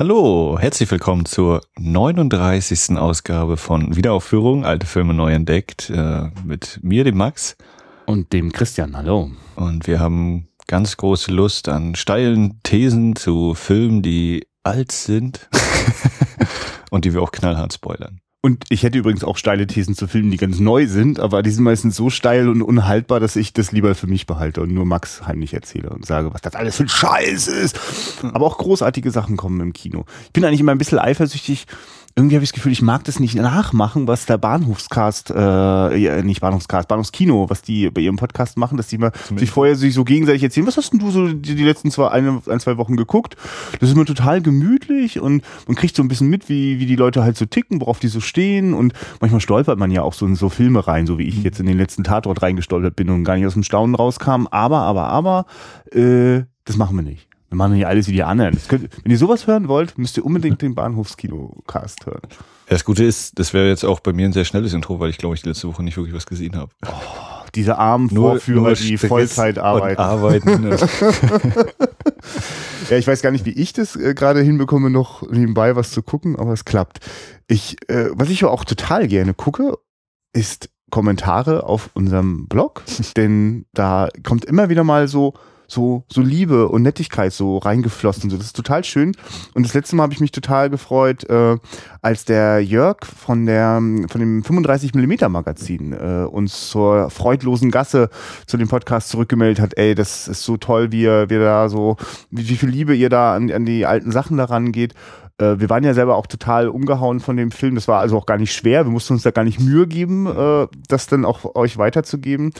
[0.00, 2.96] Hallo, herzlich willkommen zur 39.
[2.96, 7.54] Ausgabe von Wiederaufführung, alte Filme neu entdeckt, äh, mit mir, dem Max.
[8.06, 9.30] Und dem Christian, hallo.
[9.56, 15.50] Und wir haben ganz große Lust an steilen Thesen zu Filmen, die alt sind
[16.90, 18.22] und die wir auch knallhart spoilern.
[18.42, 21.50] Und ich hätte übrigens auch steile Thesen zu Filmen, die ganz neu sind, aber die
[21.50, 24.86] sind meistens so steil und unhaltbar, dass ich das lieber für mich behalte und nur
[24.86, 27.78] Max heimlich erzähle und sage, was das alles für ein Scheiß ist.
[28.22, 30.06] Aber auch großartige Sachen kommen im Kino.
[30.24, 31.66] Ich bin eigentlich immer ein bisschen eifersüchtig,
[32.20, 36.42] irgendwie habe ich das Gefühl, ich mag das nicht nachmachen, was der Bahnhofscast, äh, nicht
[36.42, 40.04] Bahnhofscast, Bahnhofskino, was die bei ihrem Podcast machen, dass die mal sich vorher sich so
[40.04, 42.96] gegenseitig erzählen, was hast denn du so die, die letzten zwei, eine, ein, zwei Wochen
[42.96, 43.36] geguckt?
[43.80, 46.96] Das ist immer total gemütlich und man kriegt so ein bisschen mit, wie, wie die
[46.96, 50.26] Leute halt so ticken, worauf die so stehen und manchmal stolpert man ja auch so
[50.26, 53.24] in so Filme rein, so wie ich jetzt in den letzten Tatort reingestolpert bin und
[53.24, 55.46] gar nicht aus dem Staunen rauskam, aber, aber, aber,
[55.92, 57.29] äh, das machen wir nicht.
[57.50, 58.56] Wir machen hier alles wie die anderen.
[58.68, 62.22] Könnt, wenn ihr sowas hören wollt, müsst ihr unbedingt den Bahnhofskino-Cast hören.
[62.22, 65.10] Ja, das Gute ist, das wäre jetzt auch bei mir ein sehr schnelles Intro, weil
[65.10, 66.70] ich glaube ich die letzte Woche nicht wirklich was gesehen habe.
[66.86, 66.90] Oh,
[67.56, 70.00] diese armen nur, Vorführer, nur die Vollzeit arbeiten.
[70.00, 70.76] arbeiten ne?
[72.90, 76.04] ja, ich weiß gar nicht, wie ich das äh, gerade hinbekomme, noch nebenbei was zu
[76.04, 77.00] gucken, aber es klappt.
[77.48, 79.76] Ich, äh, was ich auch total gerne gucke,
[80.32, 82.84] ist Kommentare auf unserem Blog,
[83.16, 85.34] denn da kommt immer wieder mal so
[85.70, 88.28] so, so Liebe und Nettigkeit so reingeflossen.
[88.30, 89.14] So, das ist total schön.
[89.54, 91.56] Und das letzte Mal habe ich mich total gefreut, äh,
[92.02, 93.76] als der Jörg von der
[94.08, 98.10] von dem 35 mm Magazin äh, uns zur freudlosen Gasse
[98.46, 99.76] zu dem Podcast zurückgemeldet hat.
[99.76, 101.96] Ey, das ist so toll, wie ihr, wie ihr da so,
[102.30, 104.94] wie, wie viel Liebe ihr da an, an die alten Sachen daran geht
[105.38, 107.74] äh, wir waren ja selber auch total umgehauen von dem Film.
[107.74, 108.84] Das war also auch gar nicht schwer.
[108.84, 112.52] Wir mussten uns da gar nicht Mühe geben, äh, das dann auch euch weiterzugeben.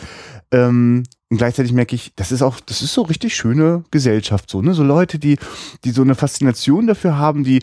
[1.30, 4.74] Und gleichzeitig merke ich, das ist auch, das ist so richtig schöne Gesellschaft, so, ne?
[4.74, 5.38] So Leute, die,
[5.84, 7.62] die so eine Faszination dafür haben, die,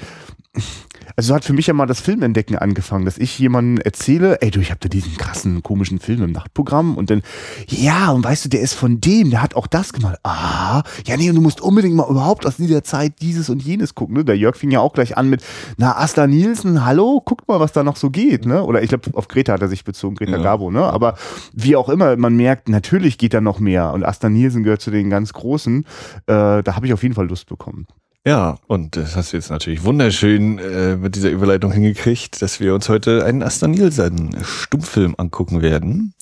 [1.15, 4.51] also so hat für mich ja mal das Filmentdecken angefangen, dass ich jemandem erzähle, ey
[4.51, 7.21] du, ich habe da diesen krassen, komischen Film im Nachtprogramm und dann,
[7.67, 10.17] ja, und weißt du, der ist von dem, der hat auch das gemacht.
[10.23, 13.95] Ah, ja, nee, und du musst unbedingt mal überhaupt aus dieser Zeit dieses und jenes
[13.95, 14.15] gucken.
[14.15, 14.25] Ne?
[14.25, 15.43] Der Jörg fing ja auch gleich an mit,
[15.77, 18.45] na, Asta Nielsen, hallo, guckt mal, was da noch so geht.
[18.45, 18.63] Ne?
[18.63, 20.43] Oder ich glaube, auf Greta hat er sich bezogen, Greta ja.
[20.43, 20.83] Garbo, ne?
[20.83, 21.17] Aber
[21.53, 23.93] wie auch immer, man merkt, natürlich geht da noch mehr.
[23.93, 25.83] Und Asta Nielsen gehört zu den ganz Großen.
[26.27, 27.87] Äh, da habe ich auf jeden Fall Lust bekommen.
[28.27, 32.75] Ja, und das hast du jetzt natürlich wunderschön äh, mit dieser Überleitung hingekriegt, dass wir
[32.75, 36.13] uns heute einen Asta Nielsen Stummfilm angucken werden.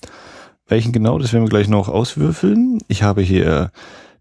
[0.68, 2.78] Welchen genau, das werden wir gleich noch auswürfeln.
[2.86, 3.72] Ich habe hier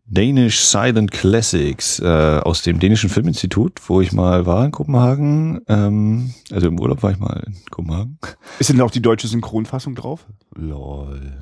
[0.08, 5.62] Danish Silent Classics äh, aus dem dänischen Filminstitut, wo ich mal war in Kopenhagen.
[5.68, 8.20] Ähm, also im Urlaub war ich mal in Kopenhagen.
[8.60, 10.28] Ist denn auch die deutsche Synchronfassung drauf?
[10.54, 11.34] Lol.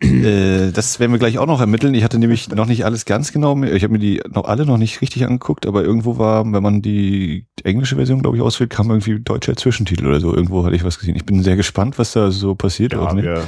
[0.00, 1.92] äh, das werden wir gleich auch noch ermitteln.
[1.92, 3.62] Ich hatte nämlich noch nicht alles ganz genau.
[3.62, 6.80] Ich habe mir die noch alle noch nicht richtig angeguckt, aber irgendwo war, wenn man
[6.80, 10.34] die englische Version, glaube ich, auswählt, kam irgendwie deutscher Zwischentitel oder so.
[10.34, 11.16] Irgendwo hatte ich was gesehen.
[11.16, 12.94] Ich bin sehr gespannt, was da so passiert.
[12.94, 13.42] Ja.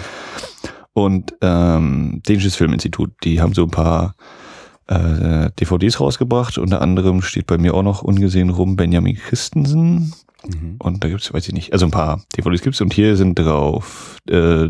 [0.93, 4.15] Und ähm, dänisches Filminstitut, die haben so ein paar
[4.90, 6.58] äh, DVDs rausgebracht.
[6.58, 10.12] Unter anderem steht bei mir auch noch ungesehen rum Benjamin Christensen.
[10.46, 10.76] Mhm.
[10.78, 14.18] Und da gibt's, weiß ich nicht, also ein paar DVDs gibt's und hier sind drauf
[14.28, 14.68] äh,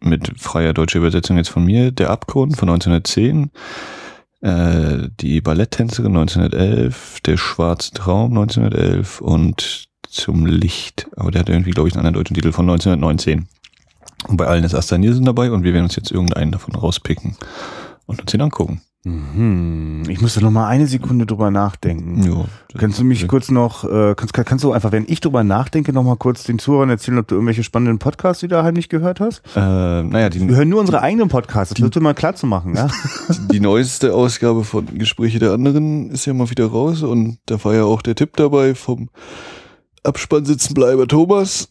[0.00, 3.50] mit freier deutscher Übersetzung jetzt von mir, Der Abgrund von 1910,
[4.40, 11.08] äh, Die Balletttänzerin 1911, Der schwarze Traum 1911 und Zum Licht.
[11.16, 13.46] Aber der hat irgendwie, glaube ich, einen anderen deutschen Titel von 1919.
[14.26, 17.36] Und bei allen ist Asta Nielsen dabei und wir werden uns jetzt irgendeinen davon rauspicken
[18.06, 18.80] und uns den angucken.
[19.04, 20.02] Mhm.
[20.08, 22.22] Ich musste noch mal eine Sekunde drüber nachdenken.
[22.24, 22.44] Ja,
[22.78, 26.02] kannst du mich kurz noch, äh, kannst, kannst du einfach, wenn ich drüber nachdenke, noch
[26.02, 29.42] mal kurz den Zuhörern erzählen, ob du irgendwelche spannenden Podcasts wieder heimlich gehört hast?
[29.54, 29.60] Äh,
[30.02, 32.74] naja, die, wir hören nur unsere eigenen Podcasts, das wird mal klar zu machen.
[32.74, 32.88] Ja?
[33.52, 37.74] Die neueste Ausgabe von Gespräche der anderen ist ja mal wieder raus und da war
[37.74, 39.10] ja auch der Tipp dabei vom
[40.02, 41.68] Abspannsitzenbleiber Thomas.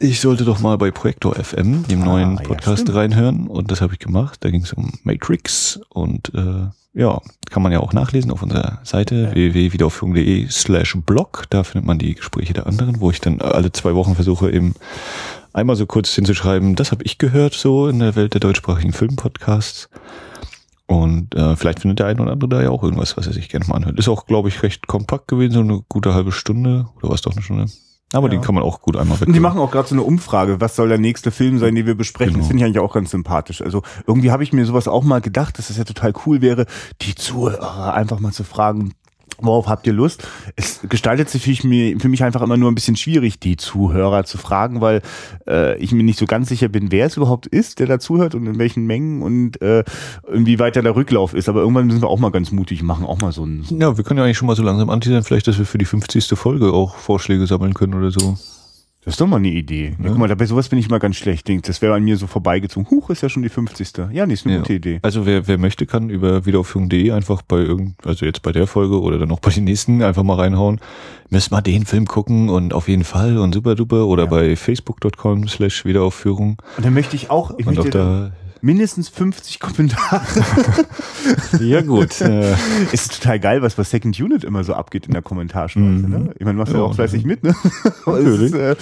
[0.00, 3.48] Ich sollte doch mal bei Projektor FM, dem ah, neuen Podcast, ja, reinhören.
[3.48, 4.38] Und das habe ich gemacht.
[4.44, 5.80] Da ging es um Matrix.
[5.88, 7.20] Und äh, ja,
[7.50, 9.34] kann man ja auch nachlesen auf unserer Seite ja.
[9.34, 11.46] www.wiederaufführung.de slash blog.
[11.50, 14.74] Da findet man die Gespräche der anderen, wo ich dann alle zwei Wochen versuche, eben
[15.52, 19.88] einmal so kurz hinzuschreiben, das habe ich gehört so in der Welt der deutschsprachigen Filmpodcasts.
[20.86, 23.48] Und äh, vielleicht findet der eine oder andere da ja auch irgendwas, was er sich
[23.48, 23.98] gerne mal anhört.
[23.98, 26.86] Ist auch, glaube ich, recht kompakt gewesen, so eine gute halbe Stunde.
[26.96, 27.66] Oder was doch eine Stunde?
[28.12, 28.30] Aber ja.
[28.32, 29.28] den kann man auch gut einmal weg.
[29.28, 31.86] Und die machen auch gerade so eine Umfrage, was soll der nächste Film sein, den
[31.86, 32.34] wir besprechen.
[32.34, 32.42] Genau.
[32.42, 33.60] Das finde ich eigentlich auch ganz sympathisch.
[33.60, 36.66] Also irgendwie habe ich mir sowas auch mal gedacht, dass es ja total cool wäre,
[37.02, 38.94] die Zuhörer einfach mal zu fragen,
[39.40, 40.26] Worauf habt ihr Lust?
[40.56, 44.24] Es gestaltet sich für mich, für mich einfach immer nur ein bisschen schwierig, die Zuhörer
[44.24, 45.00] zu fragen, weil
[45.46, 48.34] äh, ich mir nicht so ganz sicher bin, wer es überhaupt ist, der da zuhört
[48.34, 49.84] und in welchen Mengen und äh,
[50.32, 51.48] inwieweit der Rücklauf ist.
[51.48, 53.64] Aber irgendwann müssen wir auch mal ganz mutig machen, auch mal so ein.
[53.70, 55.84] Ja, wir können ja eigentlich schon mal so langsam anteasern, vielleicht, dass wir für die
[55.84, 56.26] 50.
[56.36, 58.36] Folge auch Vorschläge sammeln können oder so.
[59.04, 59.96] Das ist doch mal eine Idee.
[60.02, 60.08] Ja.
[60.08, 61.48] Guck mal, bei sowas bin ich mal ganz schlecht.
[61.66, 62.90] Das wäre an mir so vorbeigezogen.
[62.90, 63.92] Huch, ist ja schon die 50.
[64.12, 64.60] Ja, nee, ist eine ja.
[64.60, 64.98] gute Idee.
[65.02, 69.00] Also wer, wer möchte, kann über wiederaufführung.de einfach bei irgend, also jetzt bei der Folge
[69.00, 70.80] oder dann auch bei den nächsten einfach mal reinhauen.
[71.30, 74.30] Müssen wir den Film gucken und auf jeden Fall und super duper oder ja.
[74.30, 76.60] bei facebook.com slash Wiederaufführung.
[76.76, 80.22] Und dann möchte ich auch, ich und möchte da mindestens 50 Kommentare.
[81.60, 82.20] ja, gut.
[82.20, 82.54] Äh.
[82.92, 85.88] Ist total geil, was bei Second Unit immer so abgeht in der Kommentarspalte.
[85.88, 86.10] Mhm.
[86.10, 86.34] Ne?
[86.38, 87.54] Ich meine, machst du ja, auch fleißig mit, ne?
[88.06, 88.52] Natürlich.
[88.52, 88.76] Ist, äh,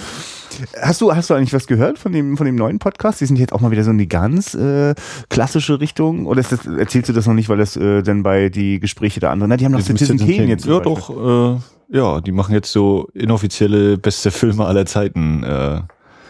[0.81, 3.21] hast du, hast du eigentlich was gehört von dem, von dem neuen Podcast?
[3.21, 4.95] Die sind jetzt auch mal wieder so in die ganz äh,
[5.29, 6.25] klassische Richtung.
[6.25, 9.31] Oder das, erzählst du das noch nicht, weil das äh, dann bei die Gespräche der
[9.31, 10.65] anderen, na, die haben noch Citizen Kane jetzt.
[10.65, 11.59] Ja, doch, äh,
[11.89, 15.43] ja, die machen jetzt so inoffizielle beste Filme aller Zeiten.
[15.43, 15.81] Äh,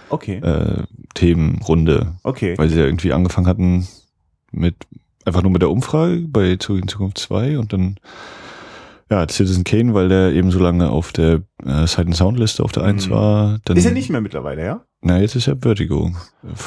[0.09, 0.37] okay.
[0.37, 0.83] äh,
[1.13, 2.15] Themenrunde.
[2.23, 2.57] Okay.
[2.57, 3.87] Weil sie ja irgendwie angefangen hatten
[4.51, 4.75] mit
[5.25, 7.99] einfach nur mit der Umfrage bei Zurück in Zukunft 2 und dann
[9.09, 12.73] ja, Citizen Kane, weil der eben so lange auf der äh, Sight Sound Liste auf
[12.73, 13.11] der 1 mhm.
[13.11, 13.59] war.
[13.63, 14.85] Dann, ist er nicht mehr mittlerweile, ja?
[15.01, 16.11] Na, jetzt ist er Vertigo.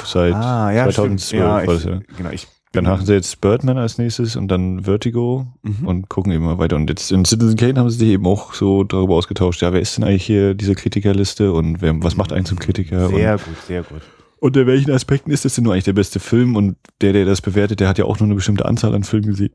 [0.05, 1.99] Seit ah, ja, 2012 ja, war das ja.
[2.17, 5.87] Genau, ich dann haben sie jetzt Birdman als nächstes und dann Vertigo mhm.
[5.87, 6.77] und gucken eben mal weiter.
[6.77, 9.81] Und jetzt in Citizen Kane haben sie sich eben auch so darüber ausgetauscht, ja, wer
[9.81, 13.09] ist denn eigentlich hier diese Kritikerliste und wer, was macht einen zum Kritiker?
[13.09, 14.01] Sehr und, gut, sehr gut.
[14.37, 16.55] Unter welchen Aspekten ist das denn nur eigentlich der beste Film?
[16.55, 19.27] Und der, der das bewertet, der hat ja auch nur eine bestimmte Anzahl an Filmen
[19.27, 19.51] gesehen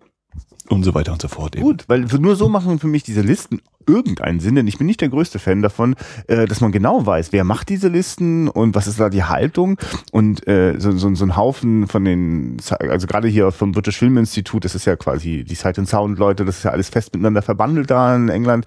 [0.68, 1.56] und so weiter und so fort.
[1.56, 1.64] Eben.
[1.64, 5.00] Gut, weil nur so machen für mich diese Listen irgendeinen Sinn, denn ich bin nicht
[5.00, 5.94] der größte Fan davon,
[6.26, 9.78] äh, dass man genau weiß, wer macht diese Listen und was ist da die Haltung
[10.10, 14.16] und äh, so, so, so ein Haufen von den, also gerade hier vom British Film
[14.16, 17.14] Institute, das ist ja quasi die Sight and Sound Leute, das ist ja alles fest
[17.14, 18.66] miteinander verbandelt da in England.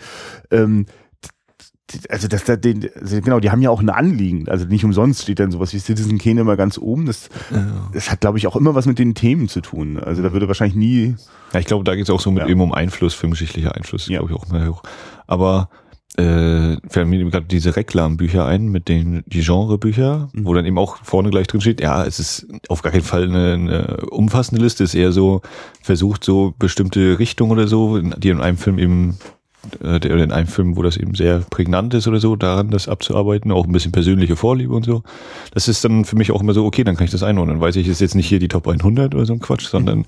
[2.09, 4.47] Also das, das den, also genau, die haben ja auch ein Anliegen.
[4.47, 7.05] Also nicht umsonst steht dann sowas wie Citizen Kane immer ganz oben.
[7.05, 7.89] Das, ja.
[7.93, 9.99] das hat, glaube ich, auch immer was mit den Themen zu tun.
[9.99, 11.15] Also da würde wahrscheinlich nie.
[11.53, 12.49] Ja, ich glaube, da geht es auch so mit ja.
[12.49, 14.19] eben um Einfluss, filmgeschichtlicher Einfluss, ja.
[14.19, 14.83] glaube ich, auch immer hoch.
[15.27, 15.69] Aber
[16.17, 20.45] äh, fällt mir gerade diese Reklambücher ein mit den die Genrebücher, mhm.
[20.45, 23.23] wo dann eben auch vorne gleich drin steht, ja, es ist auf gar keinen Fall
[23.23, 25.41] eine, eine umfassende Liste, es ist eher so
[25.81, 29.17] versucht so bestimmte Richtungen oder so, die in einem Film eben
[29.81, 33.51] der in einem Film, wo das eben sehr prägnant ist oder so, daran das abzuarbeiten,
[33.51, 35.03] auch ein bisschen persönliche Vorliebe und so.
[35.53, 37.57] Das ist dann für mich auch immer so, okay, dann kann ich das einordnen.
[37.57, 40.05] Dann weiß ich, ist jetzt nicht hier die Top 100 oder so ein Quatsch, sondern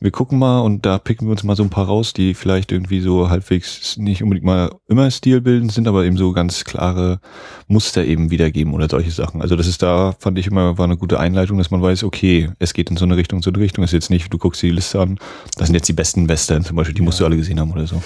[0.00, 2.72] wir gucken mal und da picken wir uns mal so ein paar raus, die vielleicht
[2.72, 7.20] irgendwie so halbwegs nicht unbedingt mal immer stilbildend sind, aber eben so ganz klare
[7.68, 9.42] Muster eben wiedergeben oder solche Sachen.
[9.42, 12.50] Also das ist da, fand ich immer, war eine gute Einleitung, dass man weiß, okay,
[12.58, 13.84] es geht in so eine Richtung, so eine Richtung.
[13.84, 15.18] Es ist jetzt nicht, du guckst dir die Liste an,
[15.58, 17.04] das sind jetzt die besten Western zum Beispiel, die ja.
[17.04, 18.02] musst du alle gesehen haben oder so.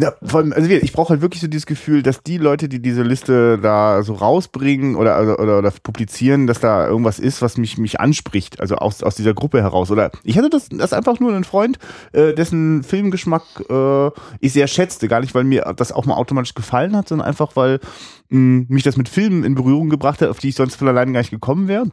[0.00, 2.80] Ja, vor allem, also ich brauche halt wirklich so dieses Gefühl, dass die Leute, die
[2.80, 7.56] diese Liste da so rausbringen oder, oder, oder, oder publizieren, dass da irgendwas ist, was
[7.56, 9.90] mich, mich anspricht, also aus, aus dieser Gruppe heraus.
[9.90, 11.78] Oder ich hatte das, das einfach nur einen Freund,
[12.12, 15.08] äh, dessen Filmgeschmack äh, ich sehr schätzte.
[15.08, 17.80] Gar nicht, weil mir das auch mal automatisch gefallen hat, sondern einfach, weil
[18.28, 21.12] mh, mich das mit Filmen in Berührung gebracht hat, auf die ich sonst von alleine
[21.12, 21.86] gar nicht gekommen wäre.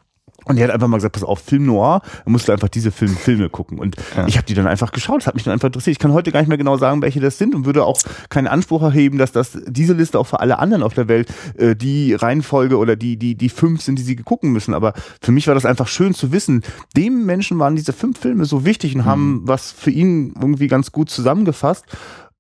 [0.45, 2.92] Und er hat einfach mal gesagt, pass auf, Film Noir, dann musst du einfach diese
[2.92, 3.80] Film, Filme gucken.
[3.80, 4.27] Und ja.
[4.27, 5.94] ich habe die dann einfach geschaut, das hat mich dann einfach interessiert.
[5.94, 8.00] Ich kann heute gar nicht mehr genau sagen, welche das sind und würde auch
[8.30, 11.75] keinen Anspruch erheben, dass das diese Liste auch für alle anderen auf der Welt äh,
[11.75, 14.75] die Reihenfolge oder die, die, die fünf sind, die sie gucken müssen.
[14.75, 16.62] Aber für mich war das einfach schön zu wissen,
[16.95, 19.06] dem Menschen waren diese fünf Filme so wichtig und mhm.
[19.06, 21.86] haben was für ihn irgendwie ganz gut zusammengefasst.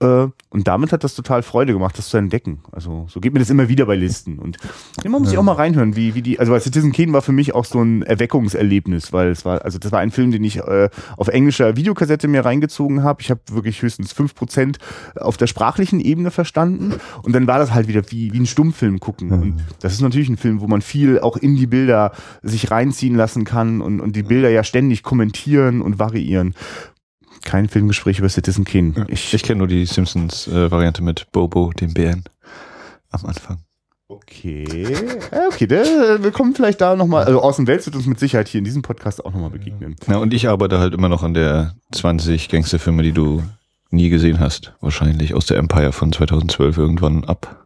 [0.01, 2.59] Äh, und damit hat das total Freude gemacht, das zu entdecken.
[2.71, 4.39] Also so geht mir das immer wieder bei Listen.
[4.39, 4.57] Und
[5.03, 7.31] immer muss ich auch mal reinhören, wie, wie die, also weil Citizen Kane war für
[7.31, 10.57] mich auch so ein Erweckungserlebnis, weil es war, also das war ein Film, den ich
[10.57, 13.21] äh, auf englischer Videokassette mir reingezogen habe.
[13.21, 14.79] Ich habe wirklich höchstens fünf Prozent
[15.15, 16.95] auf der sprachlichen Ebene verstanden.
[17.23, 19.27] Und dann war das halt wieder wie, wie ein Stummfilm gucken.
[19.27, 19.41] Mhm.
[19.41, 22.11] Und das ist natürlich ein Film, wo man viel auch in die Bilder
[22.43, 26.53] sich reinziehen lassen kann und, und die Bilder ja ständig kommentieren und variieren
[27.43, 29.05] kein Filmgespräch über Citizen Kane.
[29.09, 32.23] Ich, ich kenne nur die Simpsons-Variante äh, mit Bobo, dem Bären,
[33.11, 33.59] am Anfang.
[34.07, 34.85] Okay.
[35.31, 38.47] Ja, okay, der, wir kommen vielleicht da nochmal, also Außen Welt wird uns mit Sicherheit
[38.47, 39.95] hier in diesem Podcast auch nochmal begegnen.
[40.07, 43.41] Ja, und ich arbeite halt immer noch an der 20 Gangsterfilme, die du
[43.89, 44.73] nie gesehen hast.
[44.79, 47.65] Wahrscheinlich aus der Empire von 2012 irgendwann ab.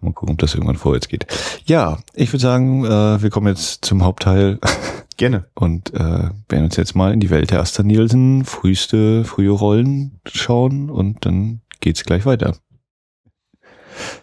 [0.00, 1.26] Mal gucken, ob das irgendwann vorwärts geht.
[1.64, 4.58] Ja, ich würde sagen, äh, wir kommen jetzt zum Hauptteil.
[5.16, 5.46] Gerne.
[5.54, 10.20] Und äh, werden uns jetzt mal in die Welt der Asta Nielsen, früheste, frühe Rollen
[10.26, 12.56] schauen und dann geht's gleich weiter.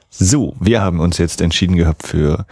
[0.09, 2.45] So, wir haben uns jetzt entschieden gehabt für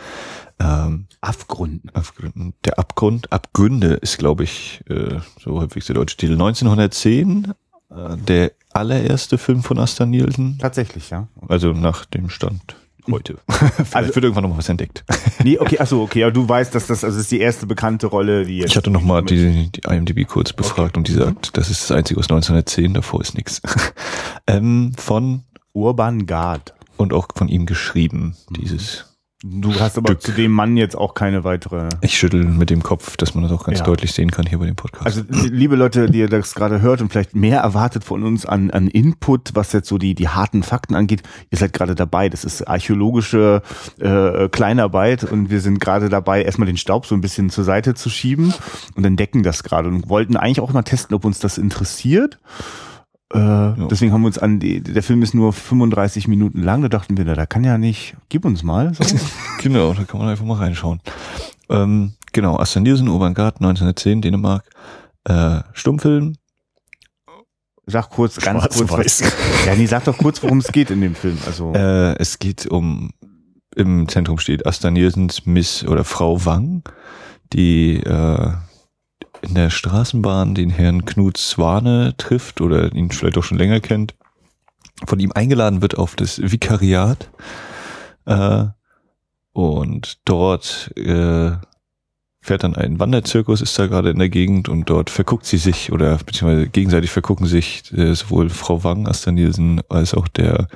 [0.60, 1.90] ähm, Abgründen.
[1.90, 2.54] Abgründen.
[2.64, 6.34] Der Abgrund, Abgründe ist, glaube ich, äh, so häufig der deutsche Titel.
[6.34, 7.54] 1910,
[7.90, 10.58] äh, der allererste Film von Asta Nielsen.
[10.60, 11.28] Tatsächlich, ja.
[11.48, 12.78] Also nach dem Stand
[13.10, 13.38] heute.
[13.50, 15.04] Vielleicht Also- wird irgendwann noch mal was entdeckt.
[15.42, 18.08] Nee, okay, achso, okay, aber du weißt, dass das, also das ist die erste bekannte
[18.08, 18.72] Rolle, die jetzt.
[18.72, 21.92] Ich hatte noch mal die, die IMDb kurz befragt und die sagt, das ist das
[21.96, 23.62] einzige aus 1910, davor ist nichts.
[24.48, 26.74] ähm, von Urban Guard.
[26.98, 29.06] und auch von ihm geschrieben, dieses.
[29.42, 30.22] Du hast aber Stück.
[30.22, 31.88] zu dem Mann jetzt auch keine weitere.
[32.02, 33.86] Ich schüttel mit dem Kopf, dass man das auch ganz Ja.
[33.86, 35.06] deutlich sehen kann hier bei dem Podcast.
[35.06, 38.70] Also liebe Leute, die ihr das gerade hört und vielleicht mehr erwartet von uns an,
[38.70, 42.28] an Input, was jetzt so die, die harten Fakten angeht, ihr seid gerade dabei.
[42.28, 43.62] Das ist archäologische
[44.02, 47.94] äh, Kleinarbeit und wir sind gerade dabei, erstmal den Staub so ein bisschen zur Seite
[47.94, 48.54] zu schieben
[48.96, 52.40] und entdecken das gerade und wollten eigentlich auch mal testen, ob uns das interessiert.
[53.32, 56.90] Äh, Deswegen haben wir uns an die, der Film ist nur 35 Minuten lang, da
[56.90, 58.94] dachten wir, da kann ja nicht, gib uns mal.
[58.94, 59.04] So.
[59.62, 61.02] Genau, da kann man einfach mal reinschauen.
[61.70, 64.64] Ähm, genau, Asta Nielsen, Urban-Gard, 1910, Dänemark.
[65.26, 66.36] Äh, Stummfilm.
[67.86, 68.92] Sag kurz, ganz kurz.
[68.92, 69.20] Was,
[69.66, 71.38] ja, nee, sag doch kurz, worum es geht in dem Film.
[71.46, 73.12] Also Äh, es geht um,
[73.76, 76.84] im Zentrum steht Asta Nielsens Miss oder Frau Wang,
[77.52, 78.52] die äh,
[79.42, 84.16] in der Straßenbahn den Herrn Knut Swane trifft oder ihn vielleicht auch schon länger kennt,
[85.06, 87.30] von ihm eingeladen wird auf das Vikariat
[88.26, 88.66] äh,
[89.54, 91.52] und dort äh,
[92.42, 95.92] fährt dann ein Wanderzirkus, ist da gerade in der Gegend und dort verguckt sie sich
[95.92, 100.68] oder beziehungsweise gegenseitig vergucken sich äh, sowohl Frau Wang, Asta Nielsen, als auch der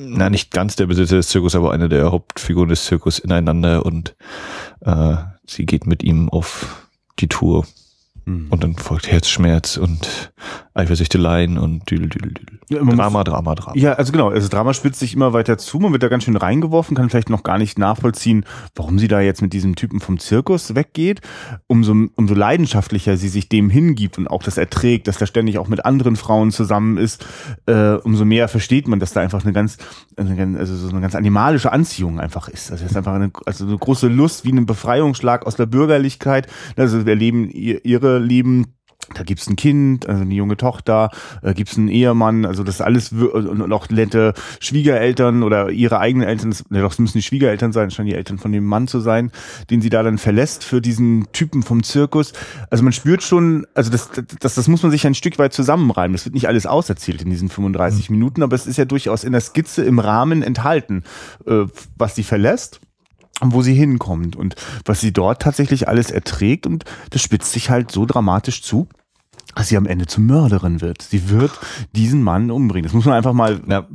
[0.00, 4.14] na nicht ganz der Besitzer des Zirkus, aber eine der Hauptfiguren des Zirkus ineinander und
[4.80, 6.87] äh, sie geht mit ihm auf
[7.20, 7.66] die Tour
[8.24, 8.46] hm.
[8.50, 10.32] und dann folgt Herzschmerz und
[10.74, 12.58] Eifersüchteleien und düdel, düdel, düdel.
[12.70, 13.76] Ja, man muss- Drama, Drama, Drama.
[13.76, 16.36] Ja, also genau, also Drama spitzt sich immer weiter zu, man wird da ganz schön
[16.36, 18.44] reingeworfen, kann vielleicht noch gar nicht nachvollziehen,
[18.74, 21.20] warum sie da jetzt mit diesem Typen vom Zirkus weggeht.
[21.66, 25.68] Umso, umso leidenschaftlicher sie sich dem hingibt und auch das erträgt, dass er ständig auch
[25.68, 27.24] mit anderen Frauen zusammen ist,
[27.66, 29.78] äh, umso mehr versteht man, dass da einfach eine ganz,
[30.16, 32.70] eine, also so eine ganz animalische Anziehung einfach ist.
[32.70, 36.46] Also es ist einfach eine, also eine große Lust wie ein Befreiungsschlag aus der Bürgerlichkeit.
[36.76, 38.74] Also wir leben ihr, ihre Leben
[39.14, 41.10] da gibt's ein Kind, also eine junge Tochter,
[41.42, 46.50] äh, gibt's einen Ehemann, also das alles und auch nette Schwiegereltern oder ihre eigenen Eltern,
[46.50, 49.00] das, ne, doch, es müssen die Schwiegereltern sein, scheinen die Eltern von dem Mann zu
[49.00, 49.30] sein,
[49.70, 52.32] den sie da dann verlässt für diesen Typen vom Zirkus.
[52.70, 54.10] Also man spürt schon, also das,
[54.40, 56.12] das, das muss man sich ein Stück weit zusammenreimen.
[56.12, 59.32] Das wird nicht alles auserzählt in diesen 35 Minuten, aber es ist ja durchaus in
[59.32, 61.04] der Skizze im Rahmen enthalten,
[61.46, 61.64] äh,
[61.96, 62.80] was sie verlässt
[63.40, 67.70] und wo sie hinkommt und was sie dort tatsächlich alles erträgt und das spitzt sich
[67.70, 68.88] halt so dramatisch zu,
[69.64, 71.02] sie am Ende zur Mörderin wird.
[71.02, 71.52] Sie wird
[71.94, 72.84] diesen Mann umbringen.
[72.84, 73.86] Das muss man einfach mal Na,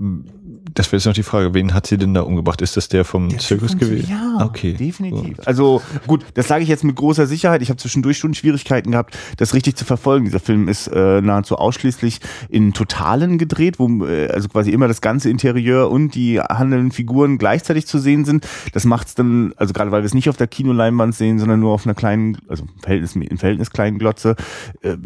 [0.73, 2.61] das wäre jetzt noch die Frage, wen hat sie denn da umgebracht?
[2.61, 4.09] Ist das der vom Zirkus gewesen?
[4.09, 4.73] Ja, okay.
[4.73, 5.37] definitiv.
[5.45, 7.61] Also gut, das sage ich jetzt mit großer Sicherheit.
[7.61, 10.25] Ich habe zwischendurch schon Schwierigkeiten gehabt, das richtig zu verfolgen.
[10.25, 15.01] Dieser Film ist äh, nahezu ausschließlich in Totalen gedreht, wo äh, also quasi immer das
[15.01, 18.47] ganze Interieur und die handelnden Figuren gleichzeitig zu sehen sind.
[18.73, 21.73] Das macht's dann, also gerade weil wir es nicht auf der Kinoleinwand sehen, sondern nur
[21.73, 24.35] auf einer kleinen, also im Verhältnis, im Verhältnis kleinen Glotze,
[24.81, 24.97] äh,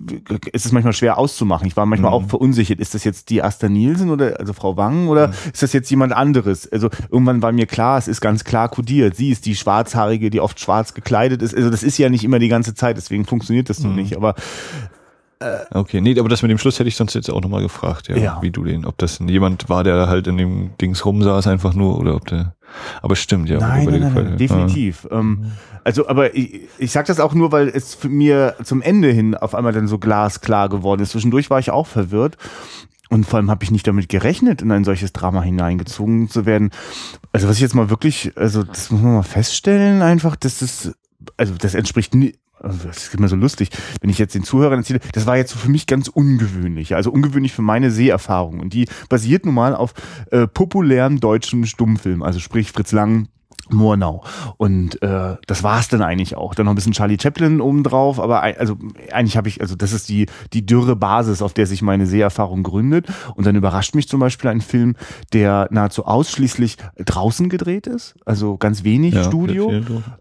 [0.51, 1.67] ist es manchmal schwer auszumachen.
[1.67, 2.79] Ich war manchmal auch verunsichert.
[2.79, 6.13] Ist das jetzt die Asta Nielsen oder also Frau Wang oder ist das jetzt jemand
[6.13, 6.71] anderes?
[6.71, 9.15] Also irgendwann war mir klar, es ist ganz klar kodiert.
[9.15, 11.55] Sie ist die Schwarzhaarige, die oft schwarz gekleidet ist.
[11.55, 14.15] Also das ist ja nicht immer die ganze Zeit, deswegen funktioniert das so nicht.
[14.15, 14.35] Aber
[15.71, 18.17] Okay, nee, aber das mit dem Schluss hätte ich sonst jetzt auch nochmal gefragt, ja,
[18.17, 18.37] Ja.
[18.41, 21.99] wie du den, ob das jemand war, der halt in dem Dings rumsaß einfach nur
[21.99, 22.55] oder ob der,
[23.03, 23.59] aber stimmt, ja.
[23.59, 25.07] Nein, nein, nein, nein, definitiv.
[25.11, 25.51] Ähm,
[25.83, 29.35] also, aber ich, ich sag das auch nur, weil es für mir zum Ende hin
[29.35, 31.11] auf einmal dann so glasklar geworden ist.
[31.11, 32.37] Zwischendurch war ich auch verwirrt.
[33.09, 36.71] Und vor allem habe ich nicht damit gerechnet, in ein solches Drama hineingezogen zu werden.
[37.31, 40.93] Also was ich jetzt mal wirklich, also das muss man mal feststellen, einfach, dass das,
[41.37, 43.69] also das entspricht nie, also das ist immer so lustig,
[44.01, 47.11] wenn ich jetzt den Zuhörern erzähle, das war jetzt so für mich ganz ungewöhnlich, also
[47.11, 48.59] ungewöhnlich für meine Seherfahrung.
[48.59, 49.93] Und die basiert nun mal auf
[50.31, 53.27] äh, populären deutschen Stummfilmen, also sprich Fritz Lang,
[53.69, 54.23] Murnau.
[54.57, 56.55] Und äh, das war's dann eigentlich auch.
[56.55, 58.77] Dann noch ein bisschen Charlie Chaplin obendrauf, aber also
[59.11, 62.63] eigentlich habe ich, also das ist die, die dürre Basis, auf der sich meine Seherfahrung
[62.63, 63.07] gründet.
[63.35, 64.95] Und dann überrascht mich zum Beispiel ein Film,
[65.33, 69.71] der nahezu ausschließlich draußen gedreht ist, also ganz wenig Ja, Studio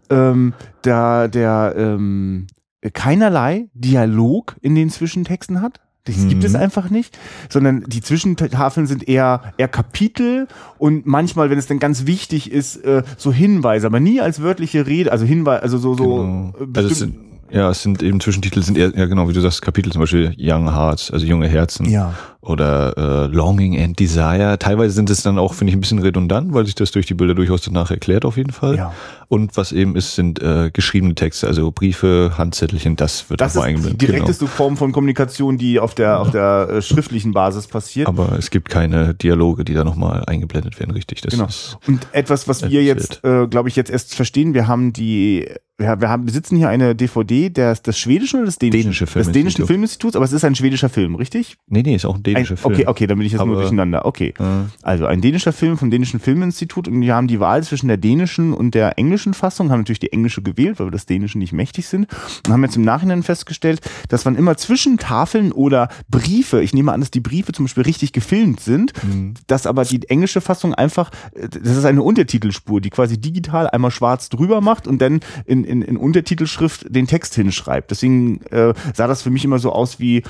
[0.09, 2.47] ähm, der, der ähm,
[2.93, 5.79] keinerlei Dialog in den Zwischentexten hat.
[6.15, 7.17] Das gibt es einfach nicht,
[7.49, 10.47] sondern die Zwischentafeln sind eher, eher Kapitel
[10.77, 14.87] und manchmal, wenn es dann ganz wichtig ist, äh, so Hinweise, aber nie als wörtliche
[14.87, 16.53] Rede, also Hinweise, also so, so Genau.
[16.59, 17.15] äh, Also es sind,
[17.51, 20.33] ja, es sind eben Zwischentitel sind eher, ja genau, wie du sagst, Kapitel zum Beispiel
[20.37, 21.89] Young Hearts, also junge Herzen.
[21.89, 22.13] Ja.
[22.41, 24.57] Oder äh, Longing and Desire.
[24.59, 27.13] Teilweise sind es dann auch, finde ich, ein bisschen redundant, weil sich das durch die
[27.13, 28.75] Bilder durchaus danach erklärt auf jeden Fall.
[28.77, 28.93] Ja.
[29.27, 33.61] Und was eben ist, sind äh, geschriebene Texte, also Briefe, Handzettelchen, das wird Das ist
[33.61, 33.99] die eingeblendet.
[33.99, 34.11] Genau.
[34.13, 38.07] direkteste Form von Kommunikation, die auf der, auf der äh, schriftlichen Basis passiert.
[38.07, 41.21] Aber es gibt keine Dialoge, die da nochmal eingeblendet werden, richtig.
[41.21, 41.47] Das Genau.
[41.47, 45.49] ist Und etwas, was wir jetzt, äh, glaube ich, jetzt erst verstehen, wir haben die,
[45.77, 48.91] wir, wir haben, besitzen hier eine DVD des, des schwedischen oder des dänischen?
[48.91, 49.67] Dänische Des dänischen Filminstitut.
[49.67, 51.57] Filminstituts, aber es ist ein schwedischer Film, richtig?
[51.67, 52.73] Nee, nee, ist auch ein Ein, dänischer Film.
[52.73, 54.05] okay, okay, dann bin ich jetzt nur Aber- durcheinander.
[54.05, 54.33] Okay.
[54.39, 54.43] Äh,
[54.81, 58.53] Also ein dänischer Film vom dänischen Filminstitut und wir haben die Wahl zwischen der dänischen
[58.53, 61.87] und der englischen Fassung, haben natürlich die englische gewählt, weil wir das dänische nicht mächtig
[61.87, 62.07] sind
[62.45, 66.91] und haben jetzt im Nachhinein festgestellt, dass man immer zwischen Tafeln oder Briefe, ich nehme
[66.93, 69.33] an, dass die Briefe zum Beispiel richtig gefilmt sind, Mhm.
[69.47, 74.29] dass aber die englische Fassung einfach, das ist eine Untertitelspur, die quasi digital einmal schwarz
[74.29, 77.91] drüber macht und dann in, in, in Untertitelschrift den Text hinschreibt.
[77.91, 80.23] Deswegen äh, sah das für mich immer so aus wie